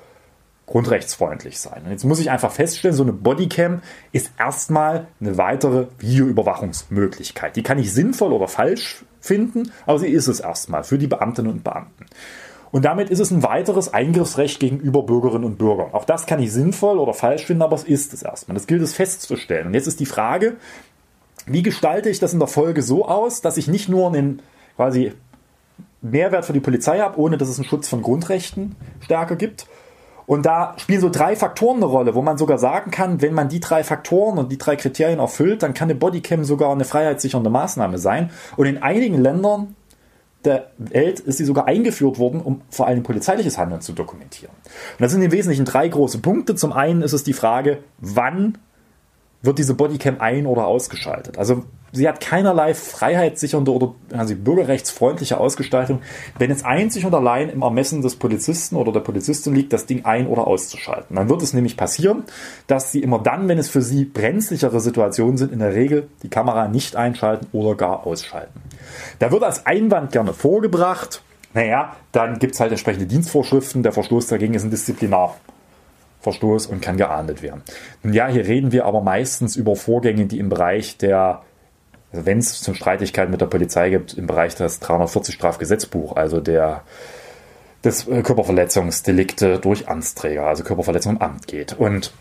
grundrechtsfreundlich 0.67 1.59
sein. 1.61 1.83
Und 1.85 1.91
jetzt 1.91 2.05
muss 2.05 2.21
ich 2.21 2.31
einfach 2.31 2.53
feststellen, 2.53 2.97
so 2.97 3.03
eine 3.03 3.13
Bodycam 3.13 3.83
ist 4.13 4.33
erstmal 4.39 5.09
eine 5.21 5.37
weitere 5.37 5.87
Videoüberwachungsmöglichkeit. 5.99 7.57
Die 7.57 7.63
kann 7.63 7.79
ich 7.79 7.93
sinnvoll 7.93 8.33
oder 8.33 8.49
falsch 8.49 9.05
finden, 9.21 9.73
aber 9.87 9.99
sie 9.99 10.09
ist 10.09 10.29
es 10.29 10.41
erstmal 10.41 10.85
für 10.85 10.99
die 10.99 11.09
Beamtinnen 11.09 11.51
und 11.51 11.65
Beamten. 11.65 12.07
Und 12.71 12.87
damit 12.87 13.11
ist 13.11 13.19
es 13.19 13.31
ein 13.31 13.43
weiteres 13.43 13.93
Eingriffsrecht 13.93 14.59
gegenüber 14.59 15.03
Bürgerinnen 15.03 15.45
und 15.45 15.59
Bürgern. 15.59 15.93
Auch 15.93 16.07
das 16.07 16.27
kann 16.27 16.41
ich 16.41 16.53
sinnvoll 16.53 16.99
oder 16.99 17.13
falsch 17.13 17.45
finden, 17.45 17.63
aber 17.63 17.77
es 17.77 17.85
ist 17.85 18.15
es 18.15 18.23
erstmal. 18.23 18.55
Das 18.55 18.67
gilt 18.67 18.81
es 18.81 18.95
festzustellen. 18.95 19.67
Und 19.67 19.75
jetzt 19.75 19.87
ist 19.87 20.01
die 20.01 20.07
Frage, 20.07 20.57
wie 21.45 21.63
gestalte 21.63 22.09
ich 22.09 22.19
das 22.19 22.33
in 22.33 22.39
der 22.39 22.49
Folge 22.49 22.83
so 22.83 23.07
aus, 23.07 23.43
dass 23.43 23.59
ich 23.59 23.69
nicht 23.69 23.91
nur 23.91 24.09
einen 24.09 24.41
quasi 24.77 25.13
Mehrwert 26.01 26.47
für 26.47 26.55
die 26.55 26.61
Polizei 26.61 26.99
habe, 27.01 27.19
ohne 27.19 27.37
dass 27.37 27.49
es 27.49 27.59
einen 27.59 27.69
Schutz 27.69 27.89
von 27.89 28.01
Grundrechten 28.01 28.75
stärker 29.01 29.37
gibt, 29.37 29.67
und 30.27 30.47
da 30.47 30.75
spielen 30.79 31.01
so 31.01 31.11
drei 31.11 31.37
Faktoren 31.37 31.77
eine 31.77 31.87
Rolle, 31.87 32.15
wo 32.15 32.23
man 32.23 32.39
sogar 32.39 32.59
sagen 32.59 32.91
kann, 32.91 33.21
wenn 33.23 33.35
man 33.35 33.49
die 33.49 33.61
drei 33.61 33.85
Faktoren 33.85 34.39
und 34.39 34.53
die 34.53 34.59
drei 34.59 34.77
Kriterien 34.77 35.19
erfüllt, 35.19 35.63
dann 35.63 35.75
kann 35.75 35.87
eine 35.87 35.95
Bodycam 35.95 36.45
sogar 36.45 36.71
eine 36.71 36.85
freiheitssichernde 36.85 37.51
Maßnahme 37.51 37.99
sein. 37.99 38.31
Und 38.57 38.67
in 38.67 38.83
einigen 38.83 39.21
Ländern 39.21 39.75
der 40.45 40.71
Welt 40.79 41.21
ist 41.21 41.39
sie 41.39 41.45
sogar 41.45 41.67
eingeführt 41.67 42.19
worden, 42.19 42.41
um 42.41 42.63
vor 42.71 42.87
allem 42.87 43.03
polizeiliches 43.03 43.59
Handeln 43.59 43.81
zu 43.81 43.93
dokumentieren. 43.93 44.55
Und 44.65 45.01
das 45.01 45.13
sind 45.13 45.23
im 45.23 45.33
Wesentlichen 45.33 45.65
drei 45.65 45.89
große 45.89 46.19
Punkte. 46.19 46.55
Zum 46.55 46.73
einen 46.73 47.03
ist 47.03 47.13
es 47.13 47.23
die 47.23 47.33
Frage, 47.33 47.79
wann 47.99 48.59
wird 49.43 49.59
diese 49.59 49.75
Bodycam 49.75 50.17
ein- 50.21 50.47
oder 50.47 50.67
ausgeschaltet? 50.67 51.39
Also 51.39 51.65
sie 51.93 52.09
hat 52.09 52.21
keinerlei 52.21 52.75
freiheitssichernde 52.75 53.73
oder 53.73 53.95
also 54.13 54.35
bürgerrechtsfreundliche 54.35 55.39
Ausgestaltung, 55.39 56.01
wenn 56.39 56.51
es 56.51 56.65
einzig 56.65 57.05
und 57.05 57.15
allein 57.15 57.51
im 57.51 57.63
Ermessen 57.63 58.03
des 58.03 58.17
Polizisten 58.17 58.77
oder 58.77 58.93
der 58.93 59.01
Polizistin 59.01 59.55
liegt, 59.55 59.73
das 59.73 59.87
Ding 59.87 60.05
ein- 60.05 60.27
oder 60.27 60.47
auszuschalten. 60.47 61.17
Dann 61.17 61.29
wird 61.29 61.43
es 61.43 61.53
nämlich 61.53 61.77
passieren, 61.77 62.25
dass 62.67 62.93
sie 62.93 63.03
immer 63.03 63.19
dann, 63.19 63.49
wenn 63.49 63.59
es 63.59 63.69
für 63.69 63.83
sie 63.83 64.05
brenzlichere 64.05 64.81
Situationen 64.81 65.37
sind, 65.37 65.53
in 65.53 65.59
der 65.59 65.75
Regel 65.75 66.09
die 66.23 66.31
Kamera 66.31 66.69
nicht 66.69 66.97
einschalten 66.97 67.47
oder 67.53 67.75
gar 67.75 68.07
ausschalten. 68.07 68.61
Da 69.19 69.31
wird 69.31 69.43
als 69.43 69.67
Einwand 69.67 70.13
gerne 70.13 70.33
vorgebracht, 70.33 71.23
naja, 71.55 71.97
dann 72.13 72.39
gibt 72.39 72.55
es 72.55 72.61
halt 72.61 72.71
entsprechende 72.71 73.07
Dienstvorschriften, 73.07 73.83
der 73.83 73.93
Verstoß 73.93 74.27
dagegen 74.29 74.55
ist 74.55 74.65
ein 74.65 74.71
Disziplinarverstoß 76.23 76.67
und 76.67 76.81
kann 76.81 76.97
geahndet 76.97 77.43
werden. 77.43 77.63
Nun 78.03 78.13
ja, 78.13 78.29
hier 78.29 78.47
reden 78.47 78.73
wir 78.73 78.85
aber 78.85 79.01
meistens 79.01 79.57
über 79.57 79.77
Vorgänge, 79.77 80.27
die 80.27 80.39
im 80.39 80.49
Bereich 80.49 80.97
der 80.97 81.43
also 82.13 82.27
wenn 82.27 82.39
es 82.39 82.61
zum 82.61 82.75
Streitigkeiten 82.75 83.31
mit 83.31 83.41
der 83.41 83.47
Polizei 83.47 83.89
gibt, 83.89 84.13
im 84.13 84.27
Bereich 84.27 84.55
des 84.55 84.81
340 84.81 85.35
Strafgesetzbuch, 85.35 86.15
also 86.15 86.41
der 86.41 86.83
des 87.85 88.07
äh, 88.07 88.21
Körperverletzungsdelikte 88.21 89.59
durch 89.59 89.89
Amtsträger, 89.89 90.47
also 90.47 90.63
Körperverletzung 90.63 91.17
im 91.17 91.23
Amt 91.23 91.47
geht. 91.47 91.73
Und 91.73 92.13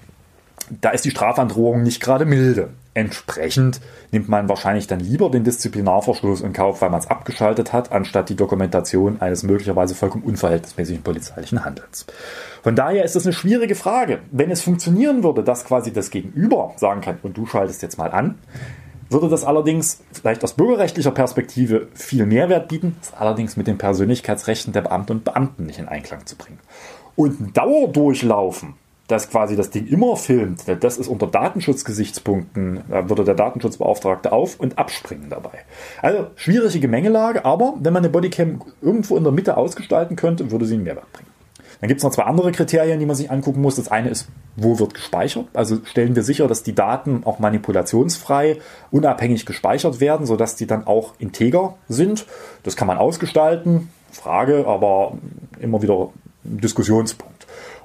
da 0.79 0.91
ist 0.91 1.05
die 1.05 1.11
Strafandrohung 1.11 1.83
nicht 1.83 2.01
gerade 2.01 2.25
milde. 2.25 2.69
Entsprechend 2.93 3.79
nimmt 4.11 4.27
man 4.27 4.49
wahrscheinlich 4.49 4.87
dann 4.87 4.99
lieber 4.99 5.29
den 5.29 5.45
Disziplinarverstoß 5.45 6.41
in 6.41 6.51
Kauf, 6.51 6.81
weil 6.81 6.89
man 6.89 6.99
es 6.99 7.07
abgeschaltet 7.07 7.71
hat, 7.71 7.91
anstatt 7.91 8.29
die 8.29 8.35
Dokumentation 8.35 9.21
eines 9.21 9.43
möglicherweise 9.43 9.95
vollkommen 9.95 10.25
unverhältnismäßigen 10.25 11.01
polizeilichen 11.01 11.63
Handelns. 11.63 12.05
Von 12.63 12.75
daher 12.75 13.05
ist 13.05 13.15
das 13.15 13.25
eine 13.25 13.33
schwierige 13.33 13.75
Frage. 13.75 14.19
Wenn 14.31 14.51
es 14.51 14.61
funktionieren 14.61 15.23
würde, 15.23 15.43
dass 15.43 15.63
quasi 15.65 15.93
das 15.93 16.09
Gegenüber 16.09 16.73
sagen 16.75 17.01
kann, 17.01 17.17
und 17.23 17.37
du 17.37 17.45
schaltest 17.45 17.81
jetzt 17.81 17.97
mal 17.97 18.11
an, 18.11 18.35
würde 19.09 19.29
das 19.29 19.43
allerdings 19.43 20.01
vielleicht 20.11 20.43
aus 20.43 20.53
bürgerrechtlicher 20.53 21.11
Perspektive 21.11 21.87
viel 21.93 22.25
Mehrwert 22.25 22.67
bieten, 22.67 22.95
ist 23.01 23.13
allerdings 23.17 23.57
mit 23.57 23.67
den 23.67 23.77
Persönlichkeitsrechten 23.77 24.73
der 24.73 24.81
Beamten 24.81 25.13
und 25.13 25.23
Beamten 25.23 25.65
nicht 25.65 25.79
in 25.79 25.87
Einklang 25.87 26.25
zu 26.25 26.35
bringen. 26.35 26.59
Und 27.15 27.39
ein 27.39 27.53
Dauerdurchlaufen, 27.53 28.75
das 29.11 29.29
quasi 29.29 29.55
das 29.55 29.69
Ding 29.69 29.87
immer 29.87 30.15
filmt, 30.15 30.63
das 30.79 30.97
ist 30.97 31.07
unter 31.07 31.27
Datenschutzgesichtspunkten, 31.27 32.81
da 32.89 33.09
würde 33.09 33.23
der 33.23 33.35
Datenschutzbeauftragte 33.35 34.31
auf- 34.31 34.59
und 34.59 34.77
abspringen 34.77 35.29
dabei. 35.29 35.59
Also 36.01 36.27
schwierige 36.35 36.79
Gemengelage, 36.79 37.45
aber 37.45 37.75
wenn 37.79 37.93
man 37.93 38.03
eine 38.03 38.11
Bodycam 38.11 38.61
irgendwo 38.81 39.17
in 39.17 39.23
der 39.23 39.33
Mitte 39.33 39.57
ausgestalten 39.57 40.15
könnte, 40.15 40.51
würde 40.51 40.65
sie 40.65 40.75
einen 40.75 40.83
Mehrwert 40.83 41.11
bringen. 41.13 41.29
Dann 41.81 41.87
gibt 41.87 41.97
es 41.97 42.03
noch 42.03 42.11
zwei 42.11 42.23
andere 42.23 42.51
Kriterien, 42.51 42.99
die 42.99 43.07
man 43.07 43.15
sich 43.15 43.31
angucken 43.31 43.59
muss. 43.59 43.75
Das 43.75 43.89
eine 43.89 44.09
ist, 44.09 44.27
wo 44.55 44.77
wird 44.77 44.93
gespeichert? 44.93 45.47
Also 45.53 45.79
stellen 45.83 46.15
wir 46.15 46.21
sicher, 46.21 46.47
dass 46.47 46.61
die 46.61 46.75
Daten 46.75 47.23
auch 47.25 47.39
manipulationsfrei, 47.39 48.59
unabhängig 48.91 49.47
gespeichert 49.47 49.99
werden, 49.99 50.27
sodass 50.27 50.55
die 50.55 50.67
dann 50.67 50.85
auch 50.85 51.13
integer 51.17 51.75
sind. 51.89 52.27
Das 52.61 52.75
kann 52.75 52.87
man 52.87 52.99
ausgestalten. 52.99 53.89
Frage, 54.11 54.65
aber 54.67 55.13
immer 55.59 55.81
wieder 55.81 56.09
Diskussionspunkt. 56.43 57.30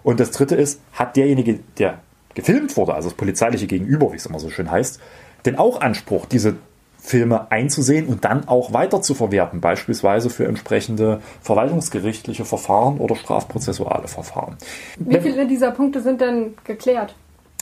Und 0.06 0.20
das 0.20 0.30
dritte 0.30 0.54
ist, 0.54 0.80
hat 0.92 1.16
derjenige, 1.16 1.58
der 1.78 1.98
gefilmt 2.34 2.76
wurde, 2.76 2.94
also 2.94 3.08
das 3.08 3.16
polizeiliche 3.16 3.66
Gegenüber, 3.66 4.12
wie 4.12 4.16
es 4.16 4.24
immer 4.24 4.38
so 4.38 4.50
schön 4.50 4.70
heißt, 4.70 5.00
denn 5.46 5.58
auch 5.58 5.80
Anspruch, 5.80 6.26
diese 6.26 6.54
Filme 6.96 7.50
einzusehen 7.50 8.06
und 8.06 8.24
dann 8.24 8.46
auch 8.46 8.72
weiter 8.72 9.02
zu 9.02 9.14
verwerten, 9.14 9.60
beispielsweise 9.60 10.30
für 10.30 10.46
entsprechende 10.46 11.20
verwaltungsgerichtliche 11.42 12.44
Verfahren 12.44 12.98
oder 12.98 13.16
strafprozessuale 13.16 14.06
Verfahren. 14.06 14.56
Wie 15.00 15.18
viele 15.18 15.48
dieser 15.48 15.72
Punkte 15.72 16.00
sind 16.00 16.20
denn 16.20 16.54
geklärt? 16.62 17.16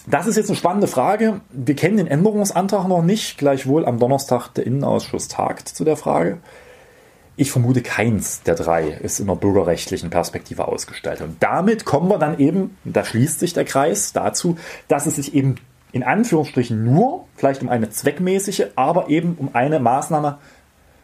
Das 0.06 0.26
ist 0.26 0.36
jetzt 0.36 0.50
eine 0.50 0.56
spannende 0.56 0.86
Frage. 0.86 1.40
Wir 1.48 1.76
kennen 1.76 1.96
den 1.96 2.08
Änderungsantrag 2.08 2.86
noch 2.88 3.02
nicht. 3.02 3.38
Gleichwohl 3.38 3.86
am 3.86 3.98
Donnerstag 3.98 4.48
der 4.48 4.66
Innenausschuss 4.66 5.28
tagt 5.28 5.66
zu 5.66 5.82
der 5.82 5.96
Frage. 5.96 6.40
Ich 7.36 7.50
vermute, 7.50 7.82
keins 7.82 8.42
der 8.42 8.54
drei 8.54 8.88
ist 8.88 9.18
in 9.18 9.28
einer 9.28 9.36
bürgerrechtlichen 9.36 10.10
Perspektive 10.10 10.68
ausgestaltet. 10.68 11.26
Und 11.26 11.42
damit 11.42 11.84
kommen 11.84 12.08
wir 12.08 12.18
dann 12.18 12.38
eben, 12.38 12.76
da 12.84 13.04
schließt 13.04 13.40
sich 13.40 13.52
der 13.52 13.64
Kreis 13.64 14.12
dazu, 14.12 14.56
dass 14.86 15.06
es 15.06 15.16
sich 15.16 15.34
eben 15.34 15.56
in 15.90 16.02
Anführungsstrichen 16.02 16.84
nur, 16.84 17.26
vielleicht 17.36 17.62
um 17.62 17.68
eine 17.68 17.90
zweckmäßige, 17.90 18.66
aber 18.76 19.08
eben 19.08 19.34
um 19.36 19.50
eine 19.52 19.80
Maßnahme 19.80 20.38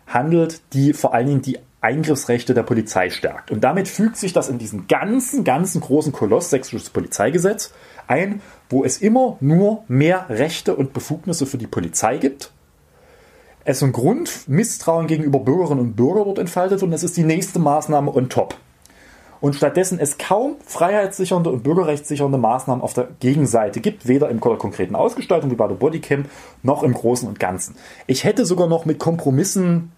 handelt, 0.06 0.60
die 0.72 0.92
vor 0.92 1.14
allen 1.14 1.26
Dingen 1.26 1.42
die 1.42 1.58
Eingriffsrechte 1.80 2.54
der 2.54 2.62
Polizei 2.62 3.10
stärkt. 3.10 3.50
Und 3.50 3.62
damit 3.62 3.88
fügt 3.88 4.16
sich 4.16 4.32
das 4.32 4.48
in 4.48 4.58
diesen 4.58 4.86
ganzen, 4.86 5.44
ganzen 5.44 5.80
großen 5.80 6.12
Koloss 6.12 6.50
sächsisches 6.50 6.90
Polizeigesetz 6.90 7.72
ein, 8.06 8.42
wo 8.68 8.84
es 8.84 8.98
immer 8.98 9.36
nur 9.40 9.84
mehr 9.88 10.26
Rechte 10.28 10.74
und 10.74 10.92
Befugnisse 10.92 11.46
für 11.46 11.58
die 11.58 11.66
Polizei 11.66 12.18
gibt. 12.18 12.50
Es 13.64 13.82
ein 13.82 13.92
Grundmisstrauen 13.92 15.06
gegenüber 15.06 15.40
Bürgerinnen 15.40 15.80
und 15.80 15.96
Bürgern 15.96 16.24
dort 16.24 16.38
entfaltet 16.38 16.82
und 16.82 16.92
es 16.92 17.02
ist 17.02 17.16
die 17.16 17.24
nächste 17.24 17.58
Maßnahme 17.58 18.14
on 18.14 18.28
top. 18.28 18.56
Und 19.40 19.54
stattdessen 19.54 19.98
es 19.98 20.18
kaum 20.18 20.56
freiheitssichernde 20.66 21.50
und 21.50 21.62
bürgerrechtssichernde 21.62 22.36
Maßnahmen 22.36 22.82
auf 22.82 22.92
der 22.92 23.08
Gegenseite 23.20 23.80
gibt, 23.80 24.06
weder 24.06 24.28
im 24.28 24.40
konkreten 24.40 24.94
Ausgestaltung 24.94 25.50
wie 25.50 25.54
bei 25.54 25.66
der 25.66 25.76
Bodycam 25.76 26.26
noch 26.62 26.82
im 26.82 26.92
Großen 26.92 27.26
und 27.26 27.40
Ganzen. 27.40 27.74
Ich 28.06 28.24
hätte 28.24 28.44
sogar 28.44 28.66
noch 28.66 28.84
mit 28.84 28.98
Kompromissen 28.98 29.92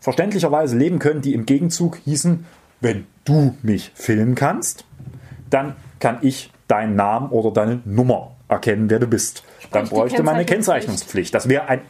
verständlicherweise 0.00 0.76
leben 0.76 0.98
können, 0.98 1.20
die 1.20 1.34
im 1.34 1.46
Gegenzug 1.46 1.98
hießen, 2.04 2.46
wenn 2.80 3.06
du 3.24 3.54
mich 3.62 3.92
filmen 3.94 4.34
kannst, 4.34 4.84
dann 5.50 5.76
kann 6.00 6.18
ich 6.22 6.50
deinen 6.66 6.96
Namen 6.96 7.30
oder 7.30 7.52
deine 7.52 7.80
Nummer 7.84 8.32
erkennen, 8.48 8.90
wer 8.90 8.98
du 8.98 9.06
bist. 9.06 9.44
Dann 9.70 9.88
bräuchte 9.88 10.22
man 10.22 10.34
eine 10.34 10.44
Kennzeichnungspflicht. 10.44 11.32
Das 11.34 11.48
wäre 11.48 11.68
ein 11.68 11.82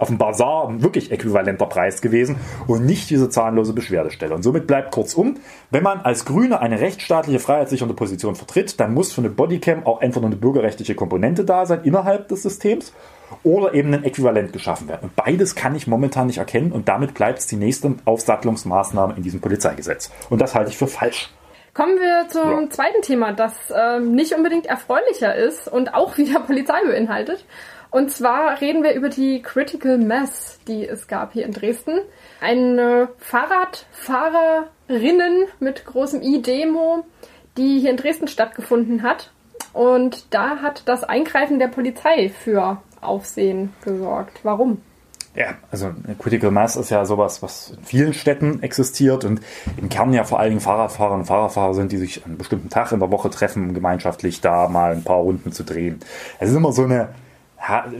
auf 0.00 0.08
dem 0.08 0.18
Bazar 0.18 0.68
ein 0.68 0.82
wirklich 0.82 1.12
äquivalenter 1.12 1.66
Preis 1.66 2.00
gewesen 2.00 2.36
und 2.66 2.84
nicht 2.84 3.10
diese 3.10 3.28
zahlenlose 3.28 3.72
Beschwerdestelle. 3.72 4.34
Und 4.34 4.42
somit 4.42 4.66
bleibt 4.66 4.90
kurzum, 4.92 5.36
wenn 5.70 5.82
man 5.82 6.00
als 6.00 6.24
Grüne 6.24 6.60
eine 6.60 6.80
rechtsstaatliche, 6.80 7.38
freiheitssichernde 7.38 7.94
Position 7.94 8.34
vertritt, 8.34 8.80
dann 8.80 8.94
muss 8.94 9.12
für 9.12 9.20
eine 9.20 9.30
Bodycam 9.30 9.86
auch 9.86 10.00
entweder 10.00 10.26
eine 10.26 10.36
bürgerrechtliche 10.36 10.94
Komponente 10.94 11.44
da 11.44 11.66
sein 11.66 11.84
innerhalb 11.84 12.28
des 12.28 12.42
Systems 12.42 12.92
oder 13.42 13.74
eben 13.74 13.92
ein 13.94 14.04
Äquivalent 14.04 14.52
geschaffen 14.52 14.88
werden. 14.88 15.04
Und 15.04 15.16
beides 15.16 15.54
kann 15.54 15.76
ich 15.76 15.86
momentan 15.86 16.26
nicht 16.26 16.38
erkennen 16.38 16.72
und 16.72 16.88
damit 16.88 17.14
bleibt 17.14 17.38
es 17.38 17.46
die 17.46 17.56
nächste 17.56 17.94
Aufsattlungsmaßnahme 18.04 19.14
in 19.16 19.22
diesem 19.22 19.40
Polizeigesetz. 19.40 20.10
Und 20.30 20.40
das 20.40 20.54
halte 20.54 20.70
ich 20.70 20.78
für 20.78 20.86
falsch. 20.86 21.30
Kommen 21.74 21.98
wir 21.98 22.28
zum 22.28 22.62
ja. 22.62 22.70
zweiten 22.70 23.02
Thema, 23.02 23.32
das 23.32 23.52
äh, 23.70 23.98
nicht 24.00 24.34
unbedingt 24.34 24.66
erfreulicher 24.66 25.34
ist 25.34 25.68
und 25.68 25.94
auch 25.94 26.18
wieder 26.18 26.40
Polizei 26.40 26.82
beinhaltet. 26.84 27.44
Und 27.90 28.10
zwar 28.12 28.60
reden 28.60 28.84
wir 28.84 28.94
über 28.94 29.08
die 29.08 29.42
Critical 29.42 29.98
Mass, 29.98 30.60
die 30.68 30.86
es 30.86 31.08
gab 31.08 31.32
hier 31.32 31.44
in 31.44 31.52
Dresden. 31.52 31.98
Eine 32.40 33.08
Fahrradfahrerinnen 33.18 35.46
mit 35.58 35.84
großem 35.84 36.22
I-Demo, 36.22 37.04
die 37.56 37.80
hier 37.80 37.90
in 37.90 37.96
Dresden 37.96 38.28
stattgefunden 38.28 39.02
hat. 39.02 39.32
Und 39.72 40.32
da 40.32 40.62
hat 40.62 40.82
das 40.86 41.02
Eingreifen 41.04 41.58
der 41.58 41.68
Polizei 41.68 42.28
für 42.28 42.80
Aufsehen 43.00 43.72
gesorgt. 43.84 44.40
Warum? 44.44 44.82
Ja, 45.40 45.54
also 45.70 45.94
Critical 46.18 46.50
Mass 46.50 46.76
ist 46.76 46.90
ja 46.90 47.02
sowas, 47.06 47.42
was 47.42 47.70
in 47.70 47.82
vielen 47.82 48.12
Städten 48.12 48.62
existiert 48.62 49.24
und 49.24 49.40
im 49.78 49.88
Kern 49.88 50.12
ja 50.12 50.24
vor 50.24 50.38
allen 50.38 50.50
Dingen 50.50 50.60
Fahrradfahrer 50.60 51.14
und 51.14 51.24
Fahrradfahrer 51.24 51.72
sind, 51.72 51.92
die 51.92 51.96
sich 51.96 52.18
an 52.18 52.32
einem 52.32 52.36
bestimmten 52.36 52.68
Tag 52.68 52.92
in 52.92 53.00
der 53.00 53.10
Woche 53.10 53.30
treffen, 53.30 53.68
um 53.68 53.74
gemeinschaftlich 53.74 54.42
da 54.42 54.68
mal 54.68 54.92
ein 54.92 55.02
paar 55.02 55.16
Runden 55.16 55.50
zu 55.50 55.64
drehen. 55.64 56.00
Es 56.40 56.50
ist 56.50 56.56
immer 56.56 56.72
so 56.72 56.84
eine, 56.84 57.08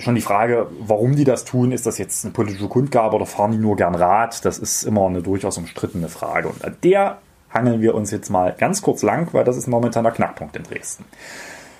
schon 0.01 0.17
die 0.17 0.21
Frage, 0.21 0.67
warum 0.81 1.17
die 1.17 1.25
das 1.25 1.47
tun, 1.47 1.73
ist 1.73 1.87
das 1.87 1.97
jetzt 1.97 2.27
eine 2.27 2.35
politische 2.35 2.69
Kundgabe 2.69 3.17
oder 3.17 3.25
fahren 3.25 3.53
die 3.53 3.59
nur 3.59 3.75
gern 3.75 3.95
Rad? 3.95 4.45
Das 4.45 4.59
ist 4.59 4.83
immer 4.83 5.07
eine 5.07 5.23
durchaus 5.23 5.57
umstrittene 5.57 6.11
Frage. 6.11 6.49
Und 6.49 6.63
an 6.63 6.77
der 6.85 7.23
hangeln 7.49 7.81
wir 7.81 7.95
uns 7.95 8.11
jetzt 8.11 8.29
mal 8.29 8.55
ganz 8.59 8.83
kurz 8.83 9.01
lang, 9.03 9.33
weil 9.33 9.45
das 9.45 9.57
ist 9.57 9.67
momentan 9.67 10.05
der 10.05 10.13
Knackpunkt 10.13 10.57
in 10.57 10.65
Dresden. 10.65 11.07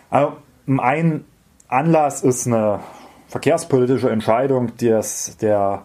Also, 0.09 0.39
ein 0.67 1.27
Anlass 1.69 2.23
ist 2.23 2.47
eine 2.47 2.81
verkehrspolitische 3.31 4.11
Entscheidung, 4.11 4.73
dass 4.77 5.37
der 5.39 5.85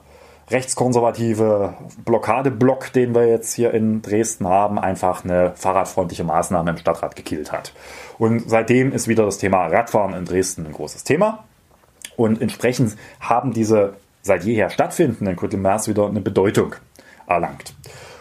rechtskonservative 0.50 1.74
Blockadeblock, 2.04 2.92
den 2.92 3.16
wir 3.16 3.28
jetzt 3.28 3.54
hier 3.54 3.74
in 3.74 4.02
Dresden 4.02 4.48
haben, 4.48 4.78
einfach 4.78 5.24
eine 5.24 5.54
fahrradfreundliche 5.56 6.24
Maßnahme 6.24 6.72
im 6.72 6.78
Stadtrat 6.78 7.16
gekillt 7.16 7.52
hat. 7.52 7.74
Und 8.18 8.50
seitdem 8.50 8.92
ist 8.92 9.08
wieder 9.08 9.26
das 9.26 9.38
Thema 9.38 9.68
Radfahren 9.68 10.14
in 10.14 10.26
Dresden 10.26 10.66
ein 10.66 10.74
großes 10.74 11.04
Thema. 11.04 11.46
Und 12.16 12.42
entsprechend 12.42 12.96
haben 13.20 13.54
diese 13.54 13.94
seit 14.22 14.44
jeher 14.44 14.70
stattfindenden 14.70 15.62
Mass 15.62 15.88
wieder 15.88 16.08
eine 16.08 16.22
Bedeutung 16.22 16.76
erlangt. 17.28 17.76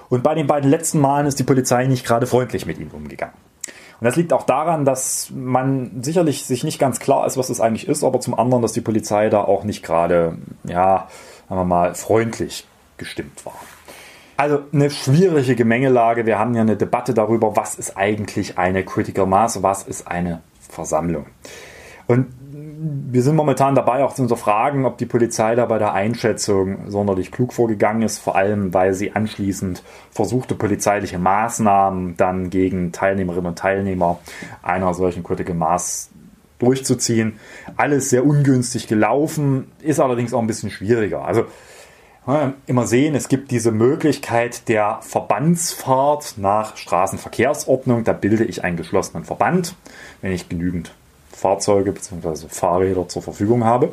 Und 0.08 0.22
bei 0.22 0.34
den 0.34 0.46
beiden 0.46 0.70
letzten 0.70 1.00
Malen 1.00 1.26
ist 1.26 1.38
die 1.38 1.44
Polizei 1.44 1.87
nicht 1.87 2.06
gerade 2.06 2.26
freundlich 2.26 2.66
mit 2.66 2.78
ihnen 2.78 2.90
umgegangen. 2.90 3.34
Und 4.00 4.04
das 4.04 4.16
liegt 4.16 4.33
auch 4.33 4.44
daran, 4.44 4.85
dass 4.85 5.30
man 5.35 6.02
sicherlich 6.02 6.44
sich 6.44 6.64
nicht 6.64 6.78
ganz 6.78 7.00
klar 7.00 7.26
ist, 7.26 7.37
was 7.37 7.48
das 7.48 7.61
eigentlich 7.61 7.88
ist, 7.88 8.04
aber 8.04 8.20
zum 8.20 8.38
anderen, 8.38 8.62
dass 8.62 8.72
die 8.72 8.80
Polizei 8.80 9.28
da 9.30 9.42
auch 9.42 9.64
nicht 9.64 9.83
gerade, 9.83 10.37
ja, 10.64 11.09
sagen 11.48 11.61
wir 11.61 11.64
mal, 11.64 11.94
freundlich 11.94 12.66
gestimmt 12.96 13.44
war. 13.46 13.54
Also 14.37 14.61
eine 14.72 14.90
schwierige 14.90 15.54
Gemengelage. 15.54 16.26
Wir 16.26 16.38
haben 16.38 16.54
ja 16.54 16.62
eine 16.62 16.76
Debatte 16.76 17.14
darüber, 17.14 17.57
was 17.57 17.76
ist 17.76 17.96
eigentlich 17.96 18.59
eine 18.59 18.85
Critical 18.85 19.26
Mass, 19.26 19.62
was 19.62 19.85
ist 19.85 20.09
eine 20.09 20.40
Versammlung. 20.68 21.26
Und 22.07 22.26
wir 22.86 23.22
sind 23.22 23.36
momentan 23.36 23.74
dabei, 23.74 24.04
auch 24.04 24.14
zu 24.14 24.22
unterfragen, 24.22 24.84
ob 24.84 24.98
die 24.98 25.06
Polizei 25.06 25.54
da 25.54 25.64
bei 25.64 25.78
der 25.78 25.94
Einschätzung 25.94 26.90
sonderlich 26.90 27.32
klug 27.32 27.52
vorgegangen 27.52 28.02
ist, 28.02 28.18
vor 28.18 28.36
allem 28.36 28.74
weil 28.74 28.92
sie 28.92 29.12
anschließend 29.12 29.82
versuchte, 30.10 30.54
polizeiliche 30.54 31.18
Maßnahmen 31.18 32.16
dann 32.16 32.50
gegen 32.50 32.92
Teilnehmerinnen 32.92 33.46
und 33.46 33.58
Teilnehmer 33.58 34.18
einer 34.62 34.92
solchen 34.92 35.22
Critical 35.22 35.54
Maß 35.54 36.10
durchzuziehen. 36.58 37.38
Alles 37.76 38.10
sehr 38.10 38.26
ungünstig 38.26 38.86
gelaufen, 38.86 39.72
ist 39.80 40.00
allerdings 40.00 40.34
auch 40.34 40.40
ein 40.40 40.46
bisschen 40.46 40.70
schwieriger. 40.70 41.24
Also 41.24 41.46
immer 42.66 42.86
sehen, 42.86 43.14
es 43.14 43.28
gibt 43.28 43.50
diese 43.50 43.70
Möglichkeit 43.70 44.68
der 44.68 44.98
Verbandsfahrt 45.02 46.34
nach 46.38 46.76
Straßenverkehrsordnung. 46.76 48.04
Da 48.04 48.14
bilde 48.14 48.44
ich 48.44 48.64
einen 48.64 48.76
geschlossenen 48.76 49.24
Verband, 49.24 49.74
wenn 50.22 50.32
ich 50.32 50.48
genügend 50.48 50.94
Fahrzeuge 51.44 51.92
bzw. 51.92 52.48
Fahrräder 52.48 53.07
zur 53.07 53.20
Verfügung 53.20 53.64
habe 53.64 53.92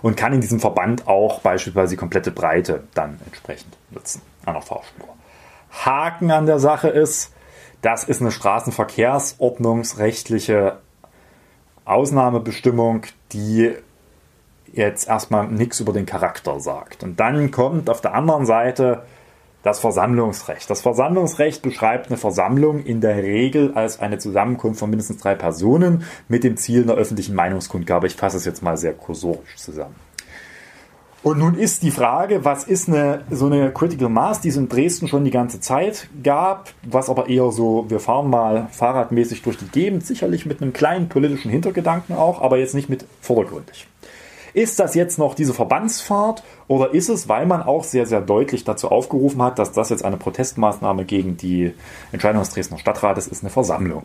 und 0.00 0.16
kann 0.16 0.32
in 0.32 0.40
diesem 0.40 0.58
Verband 0.58 1.06
auch 1.06 1.40
beispielsweise 1.40 1.90
die 1.90 1.98
komplette 1.98 2.30
Breite 2.30 2.84
dann 2.94 3.20
entsprechend 3.26 3.76
nutzen 3.90 4.22
an 4.46 4.54
der 4.54 4.62
Fahrspur. 4.62 5.08
Haken 5.70 6.30
an 6.30 6.46
der 6.46 6.58
Sache 6.58 6.88
ist, 6.88 7.34
das 7.82 8.04
ist 8.04 8.22
eine 8.22 8.30
straßenverkehrsordnungsrechtliche 8.30 10.78
Ausnahmebestimmung, 11.84 13.02
die 13.32 13.74
jetzt 14.72 15.08
erstmal 15.08 15.46
nichts 15.46 15.80
über 15.80 15.92
den 15.92 16.06
Charakter 16.06 16.58
sagt. 16.58 17.02
Und 17.02 17.20
dann 17.20 17.50
kommt 17.50 17.90
auf 17.90 18.00
der 18.00 18.14
anderen 18.14 18.46
Seite 18.46 19.02
das 19.62 19.78
Versammlungsrecht. 19.78 20.68
Das 20.70 20.80
Versammlungsrecht 20.80 21.62
beschreibt 21.62 22.08
eine 22.08 22.16
Versammlung 22.16 22.82
in 22.82 23.00
der 23.00 23.16
Regel 23.16 23.72
als 23.74 24.00
eine 24.00 24.18
Zusammenkunft 24.18 24.80
von 24.80 24.90
mindestens 24.90 25.18
drei 25.18 25.34
Personen 25.34 26.04
mit 26.28 26.44
dem 26.44 26.56
Ziel 26.56 26.82
einer 26.82 26.94
öffentlichen 26.94 27.34
Meinungskundgabe. 27.34 28.06
Ich 28.06 28.16
fasse 28.16 28.38
es 28.38 28.44
jetzt 28.44 28.62
mal 28.62 28.76
sehr 28.76 28.94
kursorisch 28.94 29.56
zusammen. 29.56 29.94
Und 31.22 31.38
nun 31.38 31.54
ist 31.56 31.82
die 31.82 31.90
Frage, 31.90 32.46
was 32.46 32.64
ist 32.64 32.88
eine, 32.88 33.24
so 33.30 33.44
eine 33.44 33.72
Critical 33.72 34.08
Mass, 34.08 34.40
die 34.40 34.48
es 34.48 34.56
in 34.56 34.70
Dresden 34.70 35.06
schon 35.06 35.22
die 35.22 35.30
ganze 35.30 35.60
Zeit 35.60 36.08
gab, 36.22 36.70
was 36.82 37.10
aber 37.10 37.28
eher 37.28 37.52
so, 37.52 37.84
wir 37.88 38.00
fahren 38.00 38.30
mal 38.30 38.68
fahrradmäßig 38.70 39.42
durch 39.42 39.58
die 39.58 39.68
Gegend, 39.68 40.06
sicherlich 40.06 40.46
mit 40.46 40.62
einem 40.62 40.72
kleinen 40.72 41.10
politischen 41.10 41.50
Hintergedanken 41.50 42.16
auch, 42.16 42.40
aber 42.40 42.56
jetzt 42.56 42.74
nicht 42.74 42.88
mit 42.88 43.04
vordergründig. 43.20 43.86
Ist 44.52 44.80
das 44.80 44.94
jetzt 44.94 45.18
noch 45.18 45.34
diese 45.34 45.54
Verbandsfahrt 45.54 46.42
oder 46.68 46.92
ist 46.92 47.08
es, 47.08 47.28
weil 47.28 47.46
man 47.46 47.62
auch 47.62 47.84
sehr, 47.84 48.06
sehr 48.06 48.20
deutlich 48.20 48.64
dazu 48.64 48.88
aufgerufen 48.88 49.42
hat, 49.42 49.58
dass 49.58 49.72
das 49.72 49.90
jetzt 49.90 50.04
eine 50.04 50.16
Protestmaßnahme 50.16 51.04
gegen 51.04 51.36
die 51.36 51.72
Entscheidung 52.12 52.42
des 52.42 52.50
Dresdner 52.50 52.78
Stadtrates 52.78 53.26
ist, 53.26 53.42
eine 53.42 53.50
Versammlung? 53.50 54.04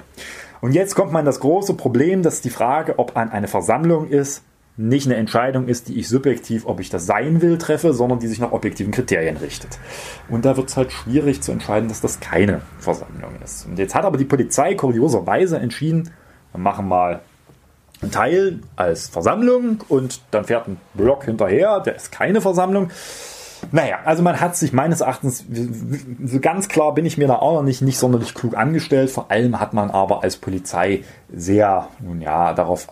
Und 0.62 0.74
jetzt 0.74 0.96
kommt 0.96 1.12
man 1.12 1.26
das 1.26 1.40
große 1.40 1.74
Problem, 1.76 2.24
dass 2.24 2.42
die 2.42 2.50
Frage, 2.50 2.98
ob 3.00 3.18
an 3.18 3.30
eine 3.30 3.48
Versammlung 3.48 4.08
ist, 4.08 4.44
nicht 4.78 5.08
eine 5.08 5.16
Entscheidung 5.16 5.68
ist, 5.68 5.88
die 5.88 6.00
ich 6.00 6.10
subjektiv, 6.10 6.66
ob 6.66 6.80
ich 6.80 6.90
das 6.90 7.06
sein 7.06 7.42
will, 7.42 7.58
treffe, 7.58 7.94
sondern 7.94 8.20
die 8.20 8.28
sich 8.28 8.40
nach 8.40 8.52
objektiven 8.52 8.92
Kriterien 8.92 9.38
richtet. 9.38 9.80
Und 10.30 10.44
da 10.44 10.58
wird 10.58 10.70
es 10.70 10.76
halt 10.76 10.92
schwierig 10.92 11.42
zu 11.42 11.52
entscheiden, 11.52 11.88
dass 11.88 12.02
das 12.02 12.20
keine 12.20 12.62
Versammlung 12.80 13.32
ist. 13.44 13.66
Und 13.68 13.80
jetzt 13.80 13.96
hat 13.96 14.04
aber 14.04 14.18
die 14.18 14.26
Polizei 14.26 14.76
kurioserweise 14.76 15.58
entschieden, 15.60 16.12
wir 16.52 16.60
machen 16.60 16.88
mal 16.88 17.22
ein 18.02 18.12
Teil 18.12 18.60
als 18.76 19.08
Versammlung 19.08 19.84
und 19.88 20.22
dann 20.32 20.46
fährt 20.46 20.68
ein 20.68 20.78
Block 20.94 21.26
hinterher, 21.26 21.80
der 21.80 21.96
ist 21.96 22.12
keine 22.12 22.42
Versammlung. 22.42 22.90
Naja, 23.72 24.00
also 24.06 24.22
man 24.22 24.40
hat 24.40 24.56
sich 24.56 24.74
meines 24.74 25.02
Erachtens, 25.02 25.46
so 26.24 26.40
ganz 26.40 26.68
klar 26.68 26.94
bin 26.94 27.06
ich 27.06 27.18
mir 27.18 27.28
da 27.28 27.38
auch 27.38 27.54
noch 27.54 27.64
nicht, 27.64 27.82
nicht 27.82 27.98
sonderlich 27.98 28.34
klug 28.34 28.56
angestellt. 28.56 29.10
Vor 29.10 29.32
allem 29.32 29.60
hat 29.60 29.74
man 29.74 29.90
aber 29.90 30.24
als 30.24 30.38
Polizei 30.38 31.04
sehr, 31.34 31.88
nun 32.00 32.22
ja, 32.22 32.54
darauf 32.54 32.88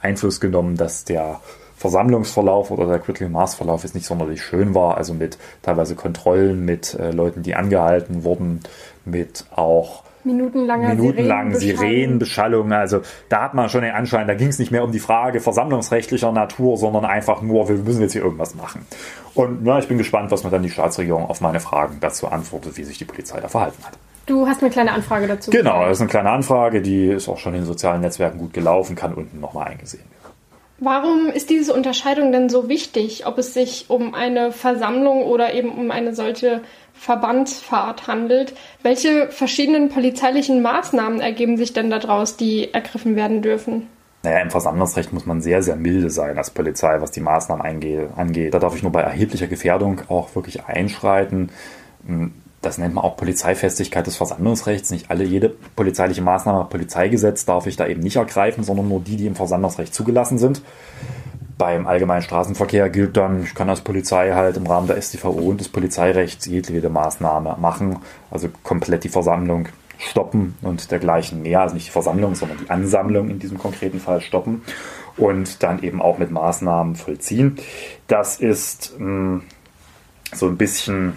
Einfluss 0.00 0.40
genommen, 0.40 0.76
dass 0.76 1.04
der 1.04 1.40
Versammlungsverlauf 1.76 2.70
oder 2.70 2.86
der 2.86 2.98
Critical 2.98 3.30
Mass 3.30 3.54
Verlauf 3.54 3.84
jetzt 3.84 3.94
nicht 3.94 4.06
sonderlich 4.06 4.42
schön 4.42 4.74
war. 4.74 4.98
Also 4.98 5.14
mit 5.14 5.38
teilweise 5.62 5.94
Kontrollen, 5.94 6.64
mit 6.64 6.94
äh, 6.94 7.10
Leuten, 7.10 7.42
die 7.42 7.54
angehalten 7.54 8.24
wurden, 8.24 8.60
mit 9.04 9.46
auch 9.50 10.02
Minutenlanger 10.24 10.94
minutenlang 10.94 11.54
Sirenenbeschallung. 11.54 12.72
Also 12.72 13.00
da 13.28 13.42
hat 13.42 13.54
man 13.54 13.68
schon 13.68 13.82
den 13.82 13.92
Anschein, 13.92 14.26
da 14.26 14.34
ging 14.34 14.48
es 14.48 14.58
nicht 14.58 14.70
mehr 14.70 14.84
um 14.84 14.92
die 14.92 14.98
Frage 14.98 15.40
versammlungsrechtlicher 15.40 16.32
Natur, 16.32 16.76
sondern 16.76 17.04
einfach 17.04 17.42
nur, 17.42 17.68
wir 17.68 17.76
müssen 17.76 18.02
jetzt 18.02 18.12
hier 18.12 18.22
irgendwas 18.22 18.54
machen. 18.54 18.86
Und 19.34 19.64
ja, 19.64 19.78
ich 19.78 19.88
bin 19.88 19.98
gespannt, 19.98 20.30
was 20.30 20.44
mir 20.44 20.50
dann 20.50 20.62
die 20.62 20.70
Staatsregierung 20.70 21.26
auf 21.26 21.40
meine 21.40 21.60
Fragen 21.60 21.98
dazu 22.00 22.28
antwortet, 22.28 22.76
wie 22.76 22.84
sich 22.84 22.98
die 22.98 23.04
Polizei 23.04 23.40
da 23.40 23.48
verhalten 23.48 23.82
hat. 23.84 23.94
Du 24.26 24.46
hast 24.46 24.62
eine 24.62 24.70
kleine 24.70 24.92
Anfrage 24.92 25.26
dazu. 25.26 25.50
Genau, 25.50 25.82
das 25.82 25.98
ist 25.98 26.02
eine 26.02 26.10
kleine 26.10 26.30
Anfrage, 26.30 26.82
die 26.82 27.06
ist 27.06 27.28
auch 27.28 27.38
schon 27.38 27.54
in 27.54 27.60
den 27.60 27.66
sozialen 27.66 28.00
Netzwerken 28.00 28.38
gut 28.38 28.52
gelaufen, 28.52 28.94
kann 28.94 29.14
unten 29.14 29.40
nochmal 29.40 29.68
eingesehen 29.68 30.04
werden. 30.04 30.20
Warum 30.82 31.28
ist 31.28 31.50
diese 31.50 31.74
Unterscheidung 31.74 32.32
denn 32.32 32.48
so 32.48 32.68
wichtig, 32.68 33.26
ob 33.26 33.36
es 33.36 33.52
sich 33.52 33.86
um 33.88 34.14
eine 34.14 34.50
Versammlung 34.50 35.24
oder 35.24 35.52
eben 35.52 35.70
um 35.70 35.90
eine 35.90 36.14
solche 36.14 36.62
Verbandsfahrt 37.00 38.08
handelt? 38.08 38.52
Welche 38.82 39.30
verschiedenen 39.30 39.88
polizeilichen 39.88 40.60
Maßnahmen 40.60 41.22
ergeben 41.22 41.56
sich 41.56 41.72
denn 41.72 41.88
daraus, 41.88 42.36
die 42.36 42.74
ergriffen 42.74 43.16
werden 43.16 43.40
dürfen? 43.40 43.86
Naja, 44.22 44.40
im 44.40 44.50
Versammlungsrecht 44.50 45.10
muss 45.10 45.24
man 45.24 45.40
sehr, 45.40 45.62
sehr 45.62 45.76
milde 45.76 46.10
sein 46.10 46.36
als 46.36 46.50
Polizei, 46.50 47.00
was 47.00 47.10
die 47.10 47.22
Maßnahmen 47.22 47.64
angeht. 47.64 48.52
Da 48.52 48.58
darf 48.58 48.76
ich 48.76 48.82
nur 48.82 48.92
bei 48.92 49.00
erheblicher 49.00 49.46
Gefährdung 49.46 50.02
auch 50.10 50.34
wirklich 50.34 50.66
einschreiten. 50.66 51.48
Das 52.60 52.76
nennt 52.76 52.94
man 52.94 53.02
auch 53.02 53.16
Polizeifestigkeit 53.16 54.06
des 54.06 54.18
Versammlungsrechts. 54.18 54.90
Nicht 54.90 55.10
alle, 55.10 55.24
jede 55.24 55.48
polizeiliche 55.48 56.20
Maßnahme 56.20 56.66
Polizeigesetz 56.66 57.46
darf 57.46 57.66
ich 57.66 57.76
da 57.76 57.86
eben 57.86 58.02
nicht 58.02 58.16
ergreifen, 58.16 58.62
sondern 58.62 58.88
nur 58.88 59.00
die, 59.00 59.16
die 59.16 59.26
im 59.26 59.36
Versammlungsrecht 59.36 59.94
zugelassen 59.94 60.36
sind. 60.36 60.60
Beim 61.60 61.86
allgemeinen 61.86 62.22
Straßenverkehr 62.22 62.88
gilt 62.88 63.18
dann, 63.18 63.42
ich 63.42 63.54
kann 63.54 63.68
als 63.68 63.82
Polizei 63.82 64.32
halt 64.32 64.56
im 64.56 64.66
Rahmen 64.66 64.86
der 64.86 64.98
StVO 64.98 65.28
und 65.28 65.60
des 65.60 65.68
Polizeirechts 65.68 66.46
jedwede 66.46 66.88
Maßnahme 66.88 67.58
machen, 67.60 67.98
also 68.30 68.48
komplett 68.62 69.04
die 69.04 69.10
Versammlung 69.10 69.68
stoppen 69.98 70.56
und 70.62 70.90
dergleichen 70.90 71.42
mehr, 71.42 71.60
also 71.60 71.74
nicht 71.74 71.88
die 71.88 71.92
Versammlung, 71.92 72.34
sondern 72.34 72.56
die 72.56 72.70
Ansammlung 72.70 73.28
in 73.28 73.40
diesem 73.40 73.58
konkreten 73.58 74.00
Fall 74.00 74.22
stoppen 74.22 74.62
und 75.18 75.62
dann 75.62 75.82
eben 75.82 76.00
auch 76.00 76.16
mit 76.16 76.30
Maßnahmen 76.30 76.96
vollziehen. 76.96 77.56
Das 78.06 78.36
ist 78.36 78.98
mh, 78.98 79.04
hm, 79.04 79.42
so 80.32 80.46
ein 80.46 80.56
bisschen 80.56 81.12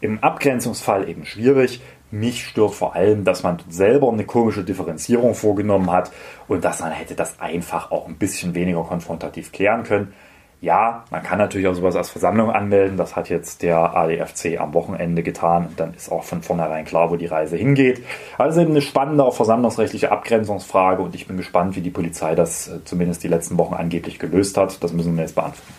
im 0.00 0.22
Abgrenzungsfall 0.22 1.06
eben 1.06 1.26
schwierig. 1.26 1.82
Mich 2.10 2.44
stört 2.46 2.74
vor 2.74 2.94
allem, 2.94 3.24
dass 3.24 3.42
man 3.42 3.58
selber 3.68 4.12
eine 4.12 4.24
komische 4.24 4.62
Differenzierung 4.62 5.34
vorgenommen 5.34 5.90
hat 5.90 6.12
und 6.46 6.64
dass 6.64 6.80
man 6.80 6.92
hätte 6.92 7.14
das 7.14 7.40
einfach 7.40 7.90
auch 7.90 8.06
ein 8.06 8.16
bisschen 8.16 8.54
weniger 8.54 8.84
konfrontativ 8.84 9.50
klären 9.50 9.82
können. 9.82 10.12
Ja, 10.60 11.04
man 11.10 11.22
kann 11.22 11.38
natürlich 11.38 11.68
auch 11.68 11.74
sowas 11.74 11.96
als 11.96 12.10
Versammlung 12.10 12.50
anmelden. 12.50 12.96
Das 12.96 13.14
hat 13.14 13.28
jetzt 13.28 13.62
der 13.62 13.94
ADFC 13.94 14.58
am 14.58 14.72
Wochenende 14.72 15.22
getan. 15.22 15.66
Und 15.66 15.78
dann 15.78 15.92
ist 15.92 16.10
auch 16.10 16.24
von 16.24 16.42
vornherein 16.42 16.86
klar, 16.86 17.10
wo 17.10 17.16
die 17.16 17.26
Reise 17.26 17.56
hingeht. 17.56 18.02
Also 18.38 18.62
eben 18.62 18.70
eine 18.70 18.80
spannende, 18.80 19.22
auch 19.22 19.34
versammlungsrechtliche 19.34 20.10
Abgrenzungsfrage. 20.10 21.02
Und 21.02 21.14
ich 21.14 21.26
bin 21.26 21.36
gespannt, 21.36 21.76
wie 21.76 21.82
die 21.82 21.90
Polizei 21.90 22.34
das 22.34 22.68
äh, 22.68 22.82
zumindest 22.84 23.22
die 23.22 23.28
letzten 23.28 23.58
Wochen 23.58 23.74
angeblich 23.74 24.18
gelöst 24.18 24.56
hat. 24.56 24.82
Das 24.82 24.94
müssen 24.94 25.14
wir 25.14 25.22
jetzt 25.22 25.34
beantworten. 25.34 25.74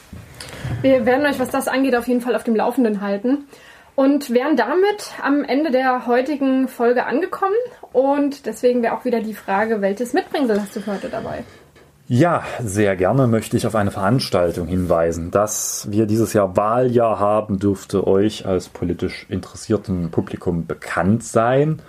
Wir 0.81 1.05
werden 1.05 1.25
euch, 1.25 1.39
was 1.39 1.49
das 1.49 1.67
angeht, 1.67 1.95
auf 1.95 2.07
jeden 2.07 2.21
Fall 2.21 2.35
auf 2.35 2.43
dem 2.43 2.55
Laufenden 2.55 3.01
halten 3.01 3.47
und 3.97 4.29
wären 4.29 4.55
damit 4.55 5.13
am 5.23 5.43
Ende 5.43 5.71
der 5.71 6.05
heutigen 6.05 6.67
Folge 6.67 7.07
angekommen. 7.07 7.55
Und 7.93 8.45
deswegen 8.45 8.83
wäre 8.83 8.95
auch 8.95 9.05
wieder 9.05 9.21
die 9.21 9.33
Frage, 9.33 9.81
welches 9.81 10.13
Mitbringsel 10.13 10.61
hast 10.61 10.75
du 10.75 10.81
für 10.81 10.93
heute 10.93 11.09
dabei? 11.09 11.43
Ja, 12.07 12.43
sehr 12.63 12.95
gerne 12.95 13.25
möchte 13.25 13.57
ich 13.57 13.65
auf 13.65 13.73
eine 13.73 13.89
Veranstaltung 13.89 14.67
hinweisen. 14.67 15.31
Dass 15.31 15.87
wir 15.89 16.05
dieses 16.05 16.33
Jahr 16.33 16.55
Wahljahr 16.55 17.19
haben, 17.19 17.57
dürfte 17.57 18.05
euch 18.05 18.45
als 18.45 18.69
politisch 18.69 19.25
interessierten 19.29 20.11
Publikum 20.11 20.67
bekannt 20.67 21.23
sein. 21.23 21.81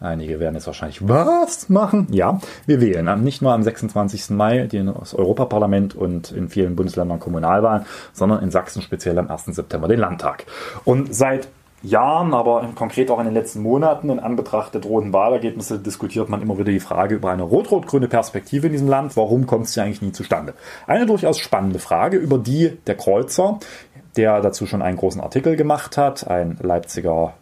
Einige 0.00 0.40
werden 0.40 0.54
jetzt 0.54 0.66
wahrscheinlich 0.66 1.08
was 1.08 1.68
machen. 1.70 2.08
Ja, 2.10 2.40
wir 2.66 2.80
wählen 2.80 3.22
nicht 3.22 3.40
nur 3.40 3.52
am 3.52 3.62
26. 3.62 4.30
Mai 4.30 4.66
das 4.66 5.14
Europaparlament 5.14 5.94
und 5.94 6.32
in 6.32 6.48
vielen 6.48 6.76
Bundesländern 6.76 7.18
Kommunalwahlen, 7.18 7.86
sondern 8.12 8.42
in 8.42 8.50
Sachsen 8.50 8.82
speziell 8.82 9.18
am 9.18 9.30
1. 9.30 9.46
September 9.46 9.88
den 9.88 10.00
Landtag. 10.00 10.44
Und 10.84 11.14
seit 11.14 11.48
Jahren, 11.82 12.34
aber 12.34 12.68
konkret 12.74 13.10
auch 13.10 13.18
in 13.18 13.26
den 13.26 13.34
letzten 13.34 13.60
Monaten 13.60 14.10
in 14.10 14.18
Anbetracht 14.18 14.74
der 14.74 14.80
drohenden 14.80 15.12
Wahlergebnisse 15.12 15.78
diskutiert 15.78 16.28
man 16.28 16.42
immer 16.42 16.58
wieder 16.58 16.72
die 16.72 16.80
Frage 16.80 17.14
über 17.14 17.30
eine 17.30 17.42
rot-rot-grüne 17.42 18.08
Perspektive 18.08 18.66
in 18.66 18.72
diesem 18.72 18.88
Land. 18.88 19.16
Warum 19.16 19.46
kommt 19.46 19.68
sie 19.68 19.80
eigentlich 19.80 20.02
nie 20.02 20.12
zustande? 20.12 20.54
Eine 20.86 21.06
durchaus 21.06 21.38
spannende 21.38 21.78
Frage, 21.78 22.16
über 22.16 22.38
die 22.38 22.76
der 22.86 22.96
Kreuzer, 22.96 23.60
der 24.16 24.40
dazu 24.40 24.66
schon 24.66 24.82
einen 24.82 24.96
großen 24.96 25.20
Artikel 25.20 25.56
gemacht 25.56 25.96
hat, 25.96 26.26
ein 26.28 26.58
Leipziger 26.60 27.34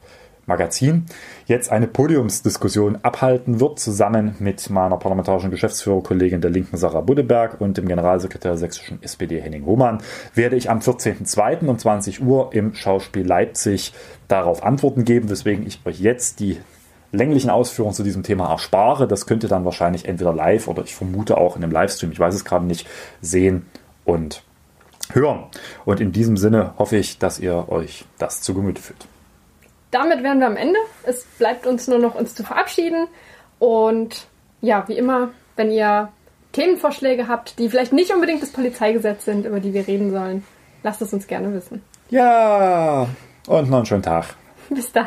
Magazin 0.47 1.07
jetzt 1.47 1.71
eine 1.71 1.87
Podiumsdiskussion 1.87 2.99
abhalten 3.03 3.61
wird, 3.61 3.79
zusammen 3.79 4.35
mit 4.39 4.69
meiner 4.71 4.97
parlamentarischen 4.97 5.51
Geschäftsführerkollegin 5.51 6.41
der 6.41 6.51
Linken 6.51 6.77
Sarah 6.77 7.01
Buddeberg 7.01 7.61
und 7.61 7.77
dem 7.77 7.89
Generalsekretär 7.89 8.53
der 8.53 8.59
sächsischen 8.59 9.03
SPD 9.03 9.41
Henning 9.41 9.67
Hohmann, 9.67 9.99
werde 10.35 10.57
ich 10.57 10.71
am 10.71 10.79
14.02. 10.79 11.67
um 11.67 11.79
20 11.79 12.23
Uhr 12.23 12.51
im 12.53 12.75
Schauspiel 12.75 13.27
Leipzig 13.27 13.93
darauf 14.29 14.63
Antworten 14.63 15.05
geben, 15.05 15.31
weswegen 15.31 15.67
ich 15.67 15.81
euch 15.85 16.01
jetzt 16.01 16.41
die 16.41 16.59
länglichen 17.13 17.51
Ausführungen 17.51 17.95
zu 17.95 18.03
diesem 18.03 18.23
Thema 18.23 18.51
erspare. 18.51 19.07
Das 19.07 19.27
könnt 19.27 19.45
ihr 19.45 19.49
dann 19.49 19.65
wahrscheinlich 19.65 20.07
entweder 20.07 20.35
live 20.35 20.69
oder 20.69 20.83
ich 20.83 20.95
vermute 20.95 21.39
auch 21.39 21.57
in 21.57 21.63
einem 21.63 21.73
Livestream, 21.73 22.13
ich 22.13 22.19
weiß 22.19 22.35
es 22.35 22.45
gerade 22.45 22.67
nicht, 22.67 22.87
sehen 23.21 23.67
und 24.05 24.43
hören. 25.13 25.45
Und 25.85 26.01
in 26.01 26.13
diesem 26.13 26.37
Sinne 26.37 26.75
hoffe 26.79 26.97
ich, 26.97 27.19
dass 27.19 27.39
ihr 27.39 27.69
euch 27.69 28.05
das 28.19 28.41
zu 28.41 28.55
Gemüte 28.55 28.83
führt 28.83 29.07
damit 29.95 30.23
wären 30.25 30.41
wir 30.41 30.49
am 30.49 30.57
Ende. 30.57 30.79
Es 31.05 31.25
bleibt 31.39 31.67
uns 31.67 31.87
nur 31.87 31.99
noch 31.99 32.15
uns 32.17 32.35
zu 32.35 32.43
verabschieden. 32.43 33.07
Und 33.59 34.27
ja, 34.61 34.85
wie 34.89 34.99
immer, 34.99 35.31
wenn 35.57 35.71
ihr 35.71 36.09
Themenvorschläge 36.53 37.29
habt, 37.29 37.59
die 37.59 37.69
vielleicht 37.69 37.93
nicht 37.93 38.13
unbedingt 38.13 38.43
das 38.43 38.51
Polizeigesetz 38.51 39.25
sind, 39.25 39.47
über 39.47 39.61
die 39.61 39.73
wir 39.73 39.87
reden 39.87 40.11
sollen, 40.11 40.45
lasst 40.83 41.01
es 41.01 41.13
uns 41.13 41.27
gerne 41.27 41.53
wissen. 41.53 41.83
Ja, 42.11 43.07
und 43.47 43.71
noch 43.71 43.79
einen 43.79 43.87
schönen 43.87 44.03
Tag. 44.03 44.35
Bis 44.71 44.91
dann. 44.93 45.07